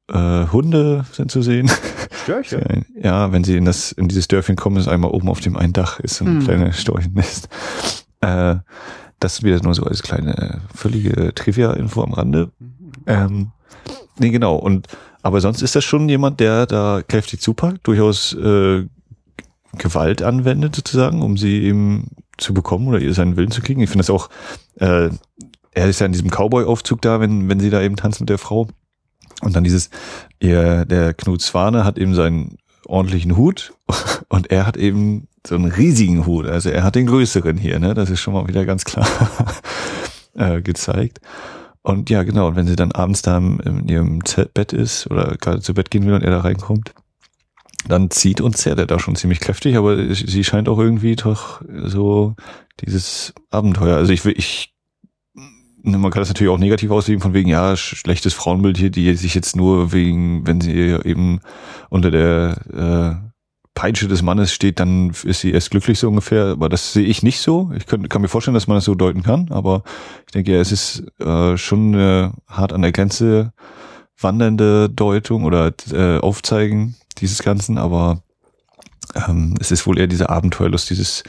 [0.08, 1.70] äh, Hunde sind zu sehen.
[2.22, 2.84] Störche?
[3.00, 5.72] Ja, wenn sie in das in dieses Dörfchen kommen, ist einmal oben auf dem einen
[5.72, 6.44] Dach ist so ein Hm.
[6.44, 7.48] kleiner Storchennest.
[8.20, 8.56] Äh,
[9.18, 12.50] das wieder nur so als kleine völlige Trivia-Info am Rande.
[13.06, 13.50] Ähm,
[14.18, 14.56] nee, genau.
[14.56, 14.88] Und
[15.22, 18.84] aber sonst ist das schon jemand, der da kräftig zupackt, durchaus äh,
[19.78, 23.80] Gewalt anwendet sozusagen, um sie eben zu bekommen oder ihr seinen Willen zu kriegen.
[23.80, 24.28] Ich finde das auch,
[24.76, 25.10] äh,
[25.72, 28.38] er ist ja in diesem Cowboy-Aufzug da, wenn, wenn sie da eben tanzt mit der
[28.38, 28.68] Frau.
[29.42, 29.90] Und dann dieses,
[30.40, 33.74] ihr, der Knut Zwane hat eben seinen ordentlichen Hut
[34.28, 36.46] und er hat eben so einen riesigen Hut.
[36.46, 37.94] Also er hat den größeren hier, ne?
[37.94, 39.06] Das ist schon mal wieder ganz klar
[40.34, 41.20] äh, gezeigt.
[41.82, 44.20] Und ja, genau, und wenn sie dann abends da in ihrem
[44.54, 46.94] Bett ist oder gerade zu Bett gehen will und er da reinkommt,
[47.88, 51.60] dann zieht und zerrt er da schon ziemlich kräftig, aber sie scheint auch irgendwie doch
[51.84, 52.36] so
[52.80, 53.96] dieses Abenteuer.
[53.96, 54.71] Also ich will, ich,
[55.84, 59.14] man kann das natürlich auch negativ auslegen, von wegen, ja, sch- schlechtes Frauenbild hier, die
[59.14, 60.72] sich jetzt nur wegen, wenn sie
[61.04, 61.40] eben
[61.90, 63.28] unter der äh,
[63.74, 66.46] Peitsche des Mannes steht, dann ist sie erst glücklich so ungefähr.
[66.48, 67.72] Aber das sehe ich nicht so.
[67.76, 69.82] Ich kann, kann mir vorstellen, dass man das so deuten kann, aber
[70.26, 73.52] ich denke, ja, es ist äh, schon eine hart an der Grenze
[74.20, 78.22] wandernde Deutung oder äh, Aufzeigen dieses Ganzen, aber
[79.14, 81.24] ähm, es ist wohl eher diese Abenteuerlust, dieses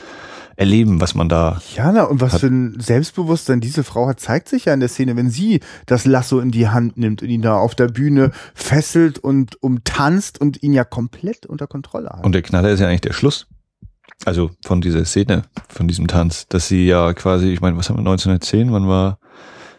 [0.56, 4.20] Erleben, was man da Ja, na, und was Hat- für ein Selbstbewusstsein diese Frau hat,
[4.20, 7.30] zeigt sich ja in der Szene, wenn sie das Lasso in die Hand nimmt und
[7.30, 12.24] ihn da auf der Bühne fesselt und umtanzt und ihn ja komplett unter Kontrolle hat.
[12.26, 13.48] Und der Knaller ist ja eigentlich der Schluss.
[14.26, 17.98] Also von dieser Szene, von diesem Tanz, dass sie ja quasi, ich meine, was haben
[17.98, 19.18] wir 1910, wann war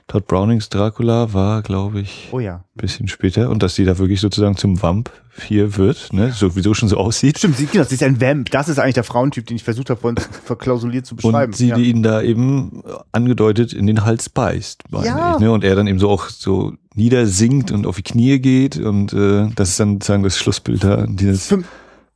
[0.06, 2.62] Todd Brownings Dracula, war, glaube ich, oh ja.
[2.74, 5.10] bisschen später und dass sie da wirklich sozusagen zum Vamp
[5.46, 7.38] hier wird, ne, sowieso schon so aussieht.
[7.38, 8.50] Stimmt, sie, genau, sie ist ein Vamp.
[8.50, 11.52] Das ist eigentlich der Frauentyp, den ich versucht habe, vorhin verklausuliert zu beschreiben.
[11.52, 11.76] Und sie ja.
[11.78, 12.82] ihn da eben
[13.12, 14.82] angedeutet in den Hals beißt.
[14.90, 15.34] meine Ja.
[15.34, 15.50] ich, ne?
[15.50, 19.48] Und er dann eben so auch so niedersinkt und auf die Knie geht und äh,
[19.56, 21.64] das ist dann sozusagen das Schlussbild da dieses Für-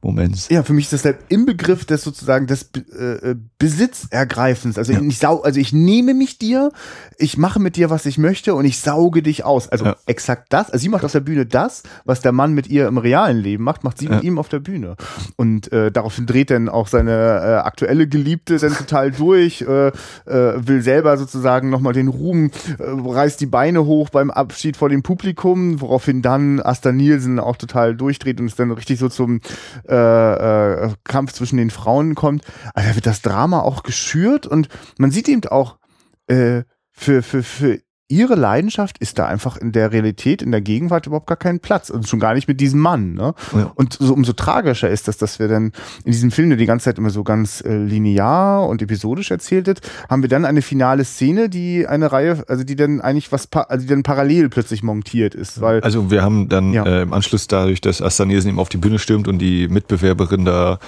[0.01, 0.49] Moments.
[0.49, 4.78] Ja, für mich ist das der Inbegriff des sozusagen des äh, äh, Besitzergreifens.
[4.78, 5.01] Also Ja.
[5.01, 6.70] ich sau, also ich nehme mich dir,
[7.18, 9.68] ich mache mit dir, was ich möchte und ich sauge dich aus.
[9.68, 9.96] Also Ja.
[10.07, 10.70] exakt das.
[10.70, 13.64] Also sie macht auf der Bühne das, was der Mann mit ihr im realen Leben
[13.64, 14.28] macht, macht sie mit Ja.
[14.28, 14.94] ihm auf der Bühne.
[15.36, 19.92] Und äh, daraufhin dreht dann auch seine äh, aktuelle Geliebte dann total durch, äh, äh,
[20.26, 25.03] will selber sozusagen nochmal den Ruhm, äh, reißt die Beine hoch beim Abschied vor dem
[25.03, 29.40] Publikum, woraufhin dann Asta Nielsen auch total durchdreht und es dann richtig so zum
[29.89, 32.45] äh, äh, Kampf zwischen den Frauen kommt.
[32.74, 34.68] Also da wird das Drama auch geschürt und
[34.99, 35.78] man sieht eben auch,
[36.26, 36.62] äh,
[36.93, 37.78] für, für, für
[38.09, 41.91] ihre Leidenschaft ist da einfach in der Realität, in der Gegenwart überhaupt gar keinen Platz.
[41.91, 43.13] Und schon gar nicht mit diesem Mann.
[43.13, 43.35] Ne?
[43.55, 43.71] Ja.
[43.75, 45.73] Und so umso tragischer ist das, dass wir dann
[46.05, 49.67] in diesem Film, der die ganze Zeit immer so ganz äh, linear und episodisch erzählt
[49.67, 53.53] wird, haben wir dann eine finale Szene, die eine Reihe, also die dann eigentlich was,
[53.53, 56.85] also die dann parallel plötzlich montiert ist, weil Also wir haben dann Ja.
[56.87, 60.79] äh, im Anschluss dadurch, dass Astanesen eben auf die Bühne stürmt und die Mitbewerberin da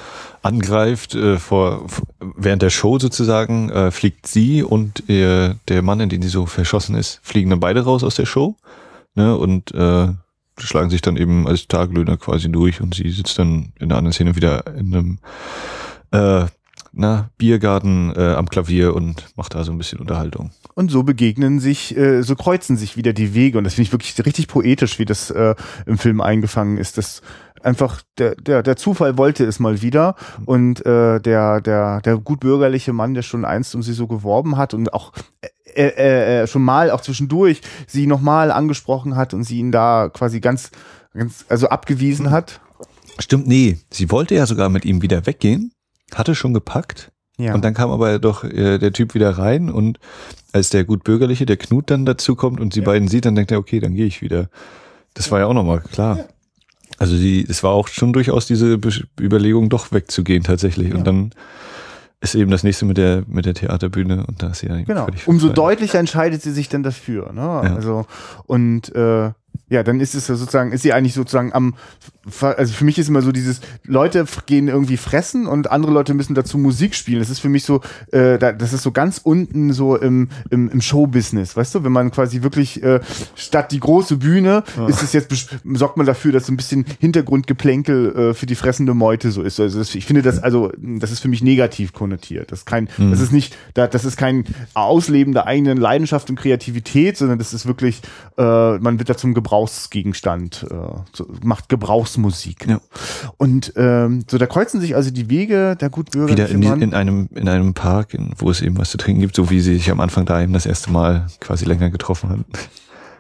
[0.42, 1.84] angreift, äh, vor,
[2.36, 6.46] während der Show sozusagen, äh, fliegt sie und äh, der Mann, in den sie so
[6.46, 8.56] verschossen ist, fliegen dann beide raus aus der Show
[9.14, 10.08] ne, und äh,
[10.58, 14.12] schlagen sich dann eben als Tagelöhner quasi durch und sie sitzt dann in der anderen
[14.12, 15.18] Szene wieder in einem
[16.12, 16.46] äh,
[16.92, 20.50] na, Biergarten äh, am Klavier und macht da so ein bisschen Unterhaltung.
[20.74, 23.58] Und so begegnen sich, äh, so kreuzen sich wieder die Wege.
[23.58, 25.54] Und das finde ich wirklich richtig poetisch, wie das äh,
[25.86, 26.98] im Film eingefangen ist.
[26.98, 27.22] Das
[27.62, 30.16] einfach, der, der, der Zufall wollte es mal wieder.
[30.46, 34.74] Und äh, der, der, der gutbürgerliche Mann, der schon einst um sie so geworben hat
[34.74, 35.12] und auch
[35.74, 40.08] äh, äh, äh, schon mal auch zwischendurch sie nochmal angesprochen hat und sie ihn da
[40.12, 40.70] quasi ganz,
[41.14, 42.60] ganz, also abgewiesen hat.
[43.18, 45.72] Stimmt, nee, sie wollte ja sogar mit ihm wieder weggehen,
[46.14, 47.54] hatte schon gepackt Ja.
[47.54, 49.98] Und dann kam aber doch äh, der Typ wieder rein und
[50.52, 53.58] als der gutbürgerliche, der Knut dann dazu kommt und die beiden sieht, dann denkt er,
[53.58, 54.48] okay, dann gehe ich wieder.
[55.14, 56.24] Das war ja auch nochmal klar.
[56.98, 60.94] Also die, es war auch schon durchaus diese Be Überlegung, doch wegzugehen tatsächlich.
[60.94, 61.30] Und dann
[62.20, 65.06] ist eben das nächste mit der mit der Theaterbühne und da ist sie dann Genau.
[65.26, 67.32] Umso deutlicher entscheidet sie sich dann dafür.
[67.32, 67.42] Ne?
[67.42, 68.06] Also
[68.46, 69.30] und äh,
[69.70, 71.74] ja, dann ist es ja sozusagen, ist sie eigentlich sozusagen am,
[72.42, 76.34] also für mich ist immer so dieses, Leute gehen irgendwie fressen und andere Leute müssen
[76.34, 77.20] dazu Musik spielen.
[77.20, 77.80] Das ist für mich so,
[78.12, 81.92] äh, da, das ist so ganz unten so im, im, im Showbusiness, weißt du, wenn
[81.92, 83.00] man quasi wirklich äh,
[83.34, 85.30] statt die große Bühne ist es jetzt,
[85.74, 89.60] sorgt man dafür, dass so ein bisschen Hintergrundgeplänkel äh, für die fressende Meute so ist.
[89.60, 92.50] Also das, ich finde das, also das ist für mich negativ konnotiert.
[92.52, 94.44] Das ist kein, das ist nicht, da- das ist kein
[94.74, 98.00] Ausleben der eigenen Leidenschaft und Kreativität, sondern das ist wirklich,
[98.36, 102.66] äh, man wird da zum Gebrauchsgegenstand, äh, macht Gebrauchsmusik.
[102.66, 102.80] Ja.
[103.36, 106.32] Und ähm, so, da kreuzen sich also die Wege der Gutbürger.
[106.32, 109.36] Wieder in, in einem in einem Park, in, wo es eben was zu trinken gibt,
[109.36, 112.44] so wie sie sich am Anfang da eben das erste Mal quasi länger getroffen haben.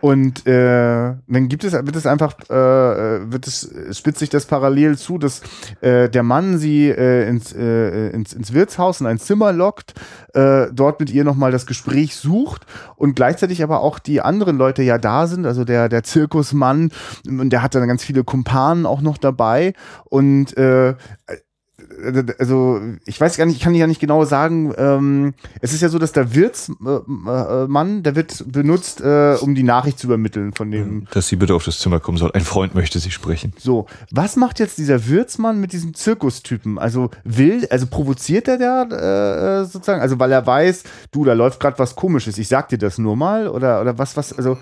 [0.00, 4.96] Und äh, dann gibt es, wird es einfach, äh, wird es, spitzt sich das parallel
[4.96, 5.42] zu, dass
[5.80, 9.94] äh, der Mann sie äh, ins, äh, ins, ins Wirtshaus in ein Zimmer lockt,
[10.34, 14.82] äh, dort mit ihr nochmal das Gespräch sucht und gleichzeitig aber auch die anderen Leute
[14.82, 16.90] ja da sind, also der, der Zirkusmann,
[17.28, 19.74] und der hat dann ganz viele Kumpanen auch noch dabei.
[20.04, 20.94] Und äh,
[22.38, 25.88] also ich weiß gar nicht, ich kann ja nicht genau sagen, ähm, es ist ja
[25.88, 30.70] so, dass der Wirtsmann, äh, der wird benutzt, äh, um die Nachricht zu übermitteln von
[30.70, 31.06] dem.
[31.12, 32.30] Dass sie bitte auf das Zimmer kommen soll.
[32.32, 33.52] Ein Freund möchte sie sprechen.
[33.58, 36.78] So, was macht jetzt dieser Wirtsmann mit diesem Zirkustypen?
[36.78, 41.60] Also will, also provoziert er da äh, sozusagen, also weil er weiß, du, da läuft
[41.60, 44.56] gerade was komisches, ich sag dir das nur mal oder, oder was, was, also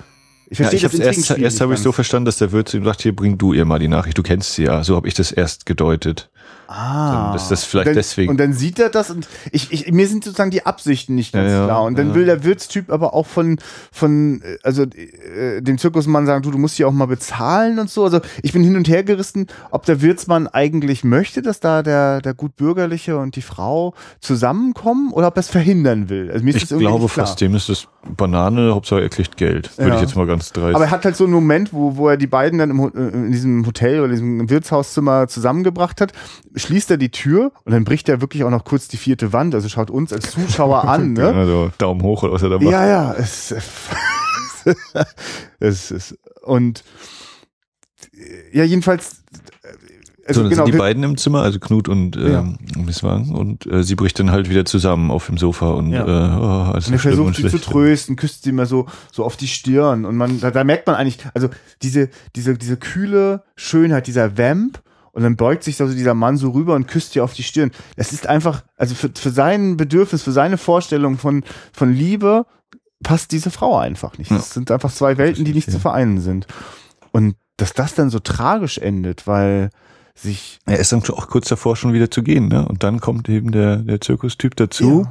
[0.51, 2.79] ich verstehe ja, ich das erst, erst habe ich so verstanden, dass der Wirt zu
[2.79, 4.83] ihm sagt, hier bring du ihr mal die Nachricht, du kennst sie ja.
[4.83, 6.31] So habe ich das erst gedeutet.
[6.71, 7.33] Ah.
[7.33, 8.31] Das ist vielleicht dann, deswegen.
[8.31, 11.51] Und dann sieht er das und ich, ich, mir sind sozusagen die Absichten nicht ganz
[11.51, 11.83] ja, klar.
[11.85, 12.15] Und dann ja.
[12.15, 13.59] will der Wirtstyp aber auch von,
[13.91, 18.05] von also äh, dem Zirkusmann sagen, du, du musst hier auch mal bezahlen und so.
[18.05, 22.21] Also ich bin hin und her gerissen, ob der Wirtsmann eigentlich möchte, dass da der,
[22.21, 26.31] der Gutbürgerliche und die Frau zusammenkommen oder ob er es verhindern will.
[26.31, 29.71] Also mir ist ich das glaube fast dem ist das Banane, Hauptsache er kriegt Geld.
[29.79, 30.75] Würde ich jetzt mal ganz dreist.
[30.75, 33.09] Aber er hat halt so einen Moment, wo, wo er die beiden dann im, äh,
[33.09, 36.13] in diesem Hotel oder diesem Wirtshauszimmer zusammengebracht hat
[36.59, 39.55] schließt er die Tür und dann bricht er wirklich auch noch kurz die vierte Wand,
[39.55, 41.13] also schaut uns als Zuschauer an.
[41.19, 41.33] Ne?
[41.33, 42.71] Also Daumen hoch oder was er da macht.
[42.71, 43.15] Ja, ja.
[43.15, 43.55] Es,
[45.59, 46.85] es ist, und
[48.53, 49.23] ja, jedenfalls.
[50.27, 52.83] Also, so, dann genau, sind die beiden im Zimmer, also Knut und ähm, ja.
[52.83, 56.03] Miss Wang, und äh, sie bricht dann halt wieder zusammen auf dem Sofa und, ja.
[56.03, 59.39] äh, oh, alles und er versucht sie zu trösten, küsst sie immer so so auf
[59.39, 61.49] die Stirn und man da, da merkt man eigentlich, also
[61.81, 64.83] diese diese diese kühle Schönheit dieser Vamp
[65.19, 67.73] und dann beugt sich also dieser Mann so rüber und küsst ihr auf die Stirn.
[67.97, 71.43] Das ist einfach, also für, für sein Bedürfnis, für seine Vorstellung von,
[71.73, 72.47] von Liebe
[73.03, 74.31] passt diese Frau einfach nicht.
[74.31, 76.47] Das sind einfach zwei Welten, die nicht zu vereinen sind.
[77.11, 79.71] Und dass das dann so tragisch endet, weil
[80.15, 80.61] sich.
[80.67, 82.69] Er ist dann auch kurz davor schon wieder zu gehen, ne?
[82.69, 85.11] Und dann kommt eben der, der Zirkustyp dazu ja.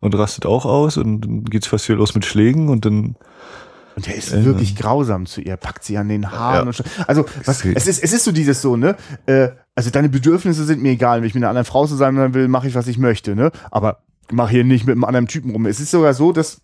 [0.00, 3.16] und rastet auch aus und dann geht's fast wieder los mit Schlägen und dann
[3.96, 6.72] und er ist äh, wirklich grausam zu ihr, packt sie an den Haaren.
[6.72, 6.84] Ja.
[6.84, 8.96] Und also was, es, ist, es ist so dieses so, ne?
[9.26, 11.20] Äh, also deine Bedürfnisse sind mir egal.
[11.20, 13.50] Wenn ich mit einer anderen Frau zusammen will, mache ich, was ich möchte, ne?
[13.70, 15.66] Aber mach hier nicht mit einem anderen Typen rum.
[15.66, 16.60] Es ist sogar so, dass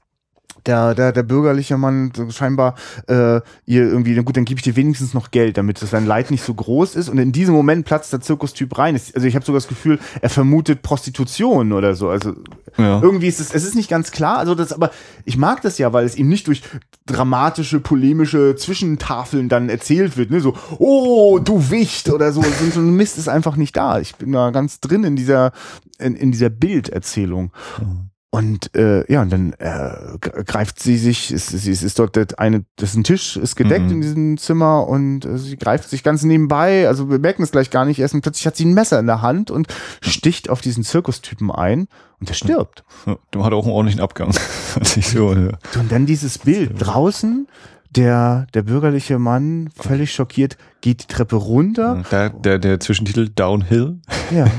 [0.66, 2.74] der, der, der bürgerliche Mann scheinbar
[3.06, 6.30] äh, ihr irgendwie, gut, dann gebe ich dir wenigstens noch Geld, damit das sein Leid
[6.30, 7.08] nicht so groß ist.
[7.08, 8.94] Und in diesem Moment platzt der Zirkustyp rein.
[8.94, 12.08] Also ich habe sogar das Gefühl, er vermutet Prostitution oder so.
[12.08, 12.34] Also
[12.76, 13.00] ja.
[13.00, 14.38] irgendwie ist es, es ist nicht ganz klar.
[14.38, 14.90] Also das, aber
[15.24, 16.62] ich mag das ja, weil es ihm nicht durch
[17.06, 20.40] dramatische, polemische Zwischentafeln dann erzählt wird, ne?
[20.40, 22.42] So, oh, du Wicht oder so.
[22.42, 24.00] So ein Mist ist einfach nicht da.
[24.00, 25.52] Ich bin da ganz drin in dieser,
[25.98, 27.52] in, in dieser Bilderzählung.
[27.80, 28.07] Mhm.
[28.30, 32.66] Und äh, ja, und dann äh, greift sie sich, es, es, es ist dort eine,
[32.76, 33.92] das ist ein Tisch, ist gedeckt mhm.
[33.92, 37.70] in diesem Zimmer und äh, sie greift sich ganz nebenbei, also wir merken es gleich
[37.70, 39.68] gar nicht erst und plötzlich hat sie ein Messer in der Hand und
[40.02, 41.88] sticht auf diesen Zirkustypen ein
[42.20, 42.84] und der stirbt.
[43.06, 44.34] Ja, der hat auch einen ordentlichen Abgang.
[44.82, 45.52] so, ja.
[45.78, 47.48] Und dann dieses Bild draußen,
[47.90, 52.02] der, der bürgerliche Mann, völlig schockiert, geht die Treppe runter.
[52.10, 53.98] Der, der, der Zwischentitel Downhill.
[54.30, 54.46] Ja.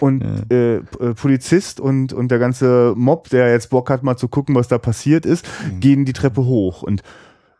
[0.00, 0.56] Und ja.
[0.56, 4.54] äh, äh, Polizist und, und der ganze Mob, der jetzt Bock hat, mal zu gucken,
[4.54, 5.80] was da passiert ist, mhm.
[5.80, 6.82] gehen die Treppe hoch.
[6.82, 7.02] Und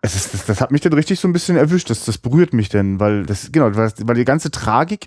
[0.03, 1.89] es ist, das, das hat mich dann richtig so ein bisschen erwischt.
[1.89, 5.07] Das, das berührt mich denn, weil das, genau, weil, weil die ganze Tragik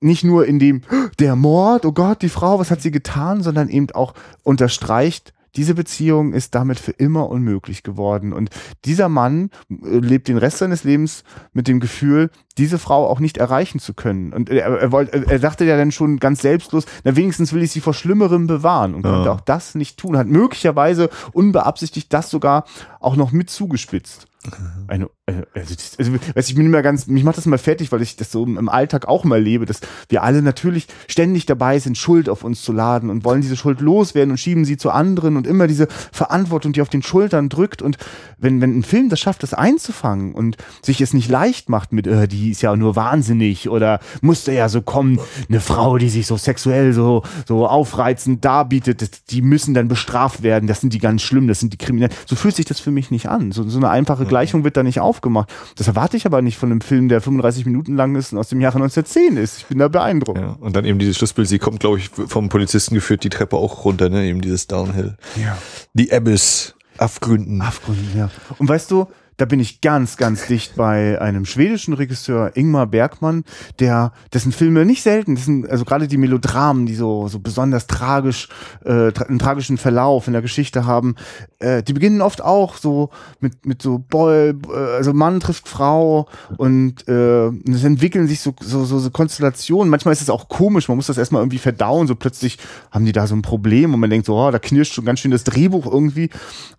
[0.00, 0.82] nicht nur in dem,
[1.20, 5.74] der Mord, oh Gott, die Frau, was hat sie getan, sondern eben auch unterstreicht, diese
[5.74, 8.32] Beziehung ist damit für immer unmöglich geworden.
[8.32, 8.50] Und
[8.84, 13.38] dieser Mann äh, lebt den Rest seines Lebens mit dem Gefühl, diese Frau auch nicht
[13.38, 14.32] erreichen zu können.
[14.32, 17.70] Und er, er, wollte, er dachte ja dann schon ganz selbstlos, na wenigstens will ich
[17.70, 19.12] sie vor Schlimmerem bewahren und ja.
[19.12, 20.16] konnte auch das nicht tun.
[20.16, 22.64] Hat möglicherweise unbeabsichtigt das sogar
[23.00, 24.26] auch noch mit zugespitzt.
[24.88, 28.02] Eine, äh, also, also weiß ich bin immer ganz, mich macht das mal fertig, weil
[28.02, 31.96] ich das so im Alltag auch mal lebe, dass wir alle natürlich ständig dabei sind,
[31.96, 35.36] Schuld auf uns zu laden und wollen diese Schuld loswerden und schieben sie zu anderen
[35.36, 37.82] und immer diese Verantwortung, die auf den Schultern drückt.
[37.82, 37.98] Und
[38.38, 42.06] wenn, wenn ein Film das schafft, das einzufangen und sich es nicht leicht macht mit,
[42.06, 46.26] äh, die ist ja nur wahnsinnig oder musste ja so kommen, eine Frau, die sich
[46.26, 51.22] so sexuell so, so aufreizend darbietet, die müssen dann bestraft werden, das sind die ganz
[51.22, 52.14] schlimm, das sind die Kriminellen.
[52.26, 53.52] So fühlt sich das für mich nicht an.
[53.52, 55.52] So, so eine einfache Gleichung wird da nicht aufgemacht.
[55.76, 58.48] Das erwarte ich aber nicht von einem Film, der 35 Minuten lang ist und aus
[58.48, 59.58] dem Jahre 1910 ist.
[59.58, 60.40] Ich bin da beeindruckt.
[60.40, 63.56] Ja, und dann eben dieses Schlussbild, sie kommt, glaube ich, vom Polizisten geführt, die Treppe
[63.56, 64.24] auch runter, ne?
[64.24, 65.18] Eben dieses Downhill.
[65.36, 65.58] Ja.
[65.92, 66.74] Die Abyss.
[66.96, 67.60] Abgründen.
[67.60, 68.30] Abgründen, ja.
[68.56, 69.06] Und weißt du,
[69.38, 73.44] da bin ich ganz, ganz dicht bei einem schwedischen Regisseur, Ingmar Bergmann,
[73.80, 77.86] der, dessen Filme nicht selten, das sind also gerade die Melodramen, die so, so besonders
[77.86, 78.48] tragisch,
[78.84, 81.16] äh, tra einen tragischen Verlauf in der Geschichte haben,
[81.60, 83.10] äh, die beginnen oft auch so
[83.40, 86.28] mit, mit so Boy, äh, also Mann trifft Frau
[86.58, 89.90] und äh, es entwickeln sich so, so, so, so Konstellationen.
[89.90, 92.58] Manchmal ist es auch komisch, man muss das erstmal irgendwie verdauen, so plötzlich
[92.90, 95.20] haben die da so ein Problem und man denkt so, oh, da knirscht schon ganz
[95.20, 96.30] schön das Drehbuch irgendwie.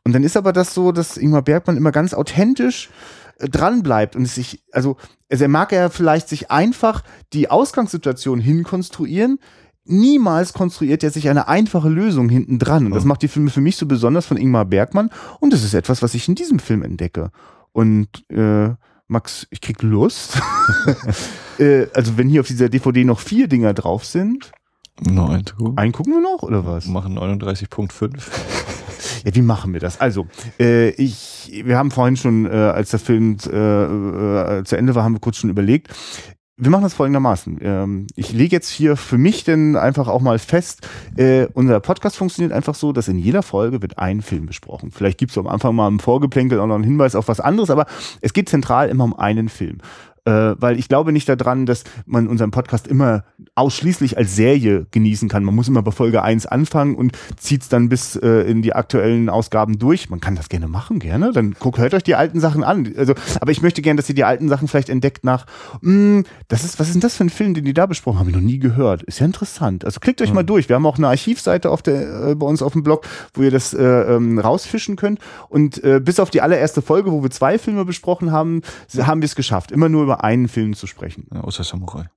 [0.06, 4.16] Und dann ist aber das so, dass Ingmar Bergmann immer ganz authentisch äh, dran bleibt
[4.16, 4.98] und sich, also,
[5.30, 9.39] also er mag ja vielleicht sich einfach die Ausgangssituation hinkonstruieren,
[9.86, 12.86] niemals konstruiert er sich eine einfache Lösung hinten dran.
[12.86, 15.10] Und das macht die Filme für mich so besonders von Ingmar Bergmann.
[15.39, 17.32] Und das ist etwas, was ich in diesem Film entdecke.
[17.72, 18.70] Und äh,
[19.08, 20.39] Max, ich krieg Lust.
[21.60, 24.52] äh, also wenn hier auf dieser DVD noch vier Dinger drauf sind.
[25.02, 25.74] Nein, du.
[25.76, 26.86] Einen gucken wir noch, oder was?
[26.86, 28.22] Wir machen 39.5.
[29.24, 29.99] Ja, wie machen wir das?
[30.01, 30.28] Also,
[30.59, 35.03] äh, ich, wir haben vorhin schon, äh, als der Film äh, äh, zu Ende war,
[35.03, 35.89] haben wir kurz schon überlegt.
[36.55, 37.57] Wir machen das folgendermaßen.
[37.61, 42.15] Ähm, ich lege jetzt hier für mich denn einfach auch mal fest, äh, unser Podcast
[42.15, 44.91] funktioniert einfach so, dass in jeder Folge wird ein Film besprochen.
[44.91, 47.71] Vielleicht gibt es am Anfang mal im Vorgeplänkel auch noch einen Hinweis auf was anderes,
[47.71, 47.88] aber
[48.21, 49.80] es geht zentral immer um einen Film
[50.26, 53.24] äh, weil ich glaube nicht daran, dass man unseren Podcast immer
[53.55, 55.43] ausschließlich als Serie genießen kann.
[55.43, 58.74] Man muss immer bei Folge 1 anfangen und zieht es dann bis äh, in die
[58.74, 60.09] aktuellen Ausgaben durch.
[60.09, 61.32] Man kann das gerne machen, gerne.
[61.32, 62.93] Dann guckt, hört euch die alten Sachen an.
[62.97, 65.45] Also, aber ich möchte gerne, dass ihr die alten Sachen vielleicht entdeckt nach,
[65.82, 68.19] mh, hm, das ist, was ist denn das für ein Film, den die da besprochen
[68.19, 68.28] haben?
[68.28, 69.03] Hab ich noch nie gehört.
[69.03, 69.86] Ist ja interessant.
[69.86, 70.36] Also klickt euch mhm.
[70.36, 70.69] mal durch.
[70.69, 73.51] Wir haben auch eine Archivseite auf der, äh, bei uns auf dem Blog, wo ihr
[73.51, 75.19] das äh, ähm, rausfischen könnt.
[75.49, 78.61] Und äh, bis auf die allererste Folge, wo wir zwei Filme besprochen haben,
[78.97, 79.71] haben wir es geschafft.
[79.71, 81.28] Immer nur über über einen Film zu sprechen.
[81.34, 82.09] Ja, außer Samurai.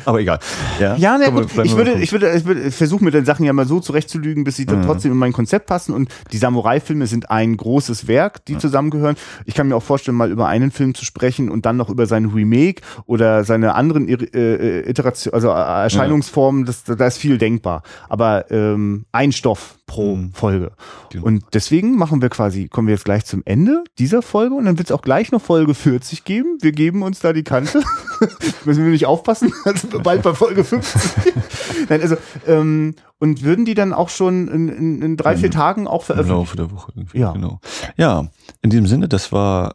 [0.04, 0.38] Aber egal.
[0.78, 1.50] Ja, ja na gut.
[1.64, 4.56] Ich würde, ich würde, ich würde versuchen mir den Sachen ja mal so zurechtzulügen, bis
[4.56, 4.86] sie dann mhm.
[4.86, 5.94] trotzdem in mein Konzept passen.
[5.94, 8.58] Und die Samurai-Filme sind ein großes Werk, die ja.
[8.58, 9.16] zusammengehören.
[9.44, 12.06] Ich kann mir auch vorstellen, mal über einen Film zu sprechen und dann noch über
[12.06, 16.64] sein Remake oder seine anderen äh, äh Iteration, also äh, Erscheinungsformen.
[16.64, 17.82] Das, da ist viel denkbar.
[18.08, 20.32] Aber ähm, ein Stoff pro mhm.
[20.32, 20.70] Folge.
[21.10, 21.26] Genau.
[21.26, 24.78] Und deswegen machen wir quasi, kommen wir jetzt gleich zum Ende dieser Folge und dann
[24.78, 26.58] wird es auch gleich noch Folge 40 geben.
[26.60, 27.82] Wir geben uns da die Kante.
[28.64, 31.02] Müssen wir nicht aufpassen, also bald bei Folge 50.
[31.88, 32.16] Nein, also,
[32.46, 36.36] ähm, und würden die dann auch schon in, in, in drei, vier Tagen auch veröffentlichen?
[36.36, 37.18] Im Laufe der Woche irgendwie.
[37.18, 37.32] Ja.
[37.32, 37.60] Genau.
[37.96, 38.28] Ja,
[38.62, 39.74] in diesem Sinne, das war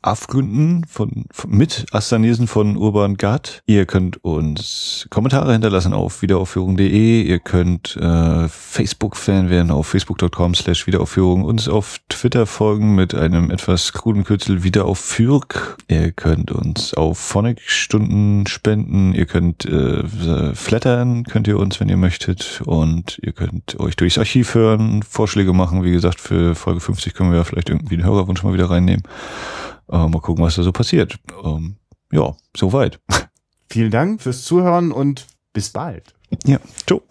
[0.00, 3.62] Afgründen von, von mit Astanesen von Urban Gard.
[3.66, 7.22] Ihr könnt uns Kommentare hinterlassen auf wiederaufführung.de.
[7.22, 11.42] Ihr könnt äh, Facebook-Fan werden auf facebook.com slash Wiederaufführung.
[11.42, 15.78] Uns auf Twitter folgen mit einem etwas kruden Kürzel Wiederaufführk.
[15.88, 19.12] Ihr könnt uns auf Phonic-Stunden spenden.
[19.12, 20.04] Ihr könnt äh,
[20.54, 22.62] flattern, könnt ihr uns, wenn ihr möchtet.
[22.64, 25.82] Und ihr könnt euch durchs Archiv hören, Vorschläge machen.
[25.82, 29.02] Wie gesagt, für Folge 50 können wir ja vielleicht irgendwie einen Hörerwunsch mal wieder reinnehmen.
[29.90, 31.18] Äh, mal gucken, was da so passiert.
[31.44, 31.76] Ähm,
[32.12, 33.00] ja, soweit.
[33.70, 36.14] Vielen Dank fürs Zuhören und bis bald.
[36.44, 37.02] Ja, ciao.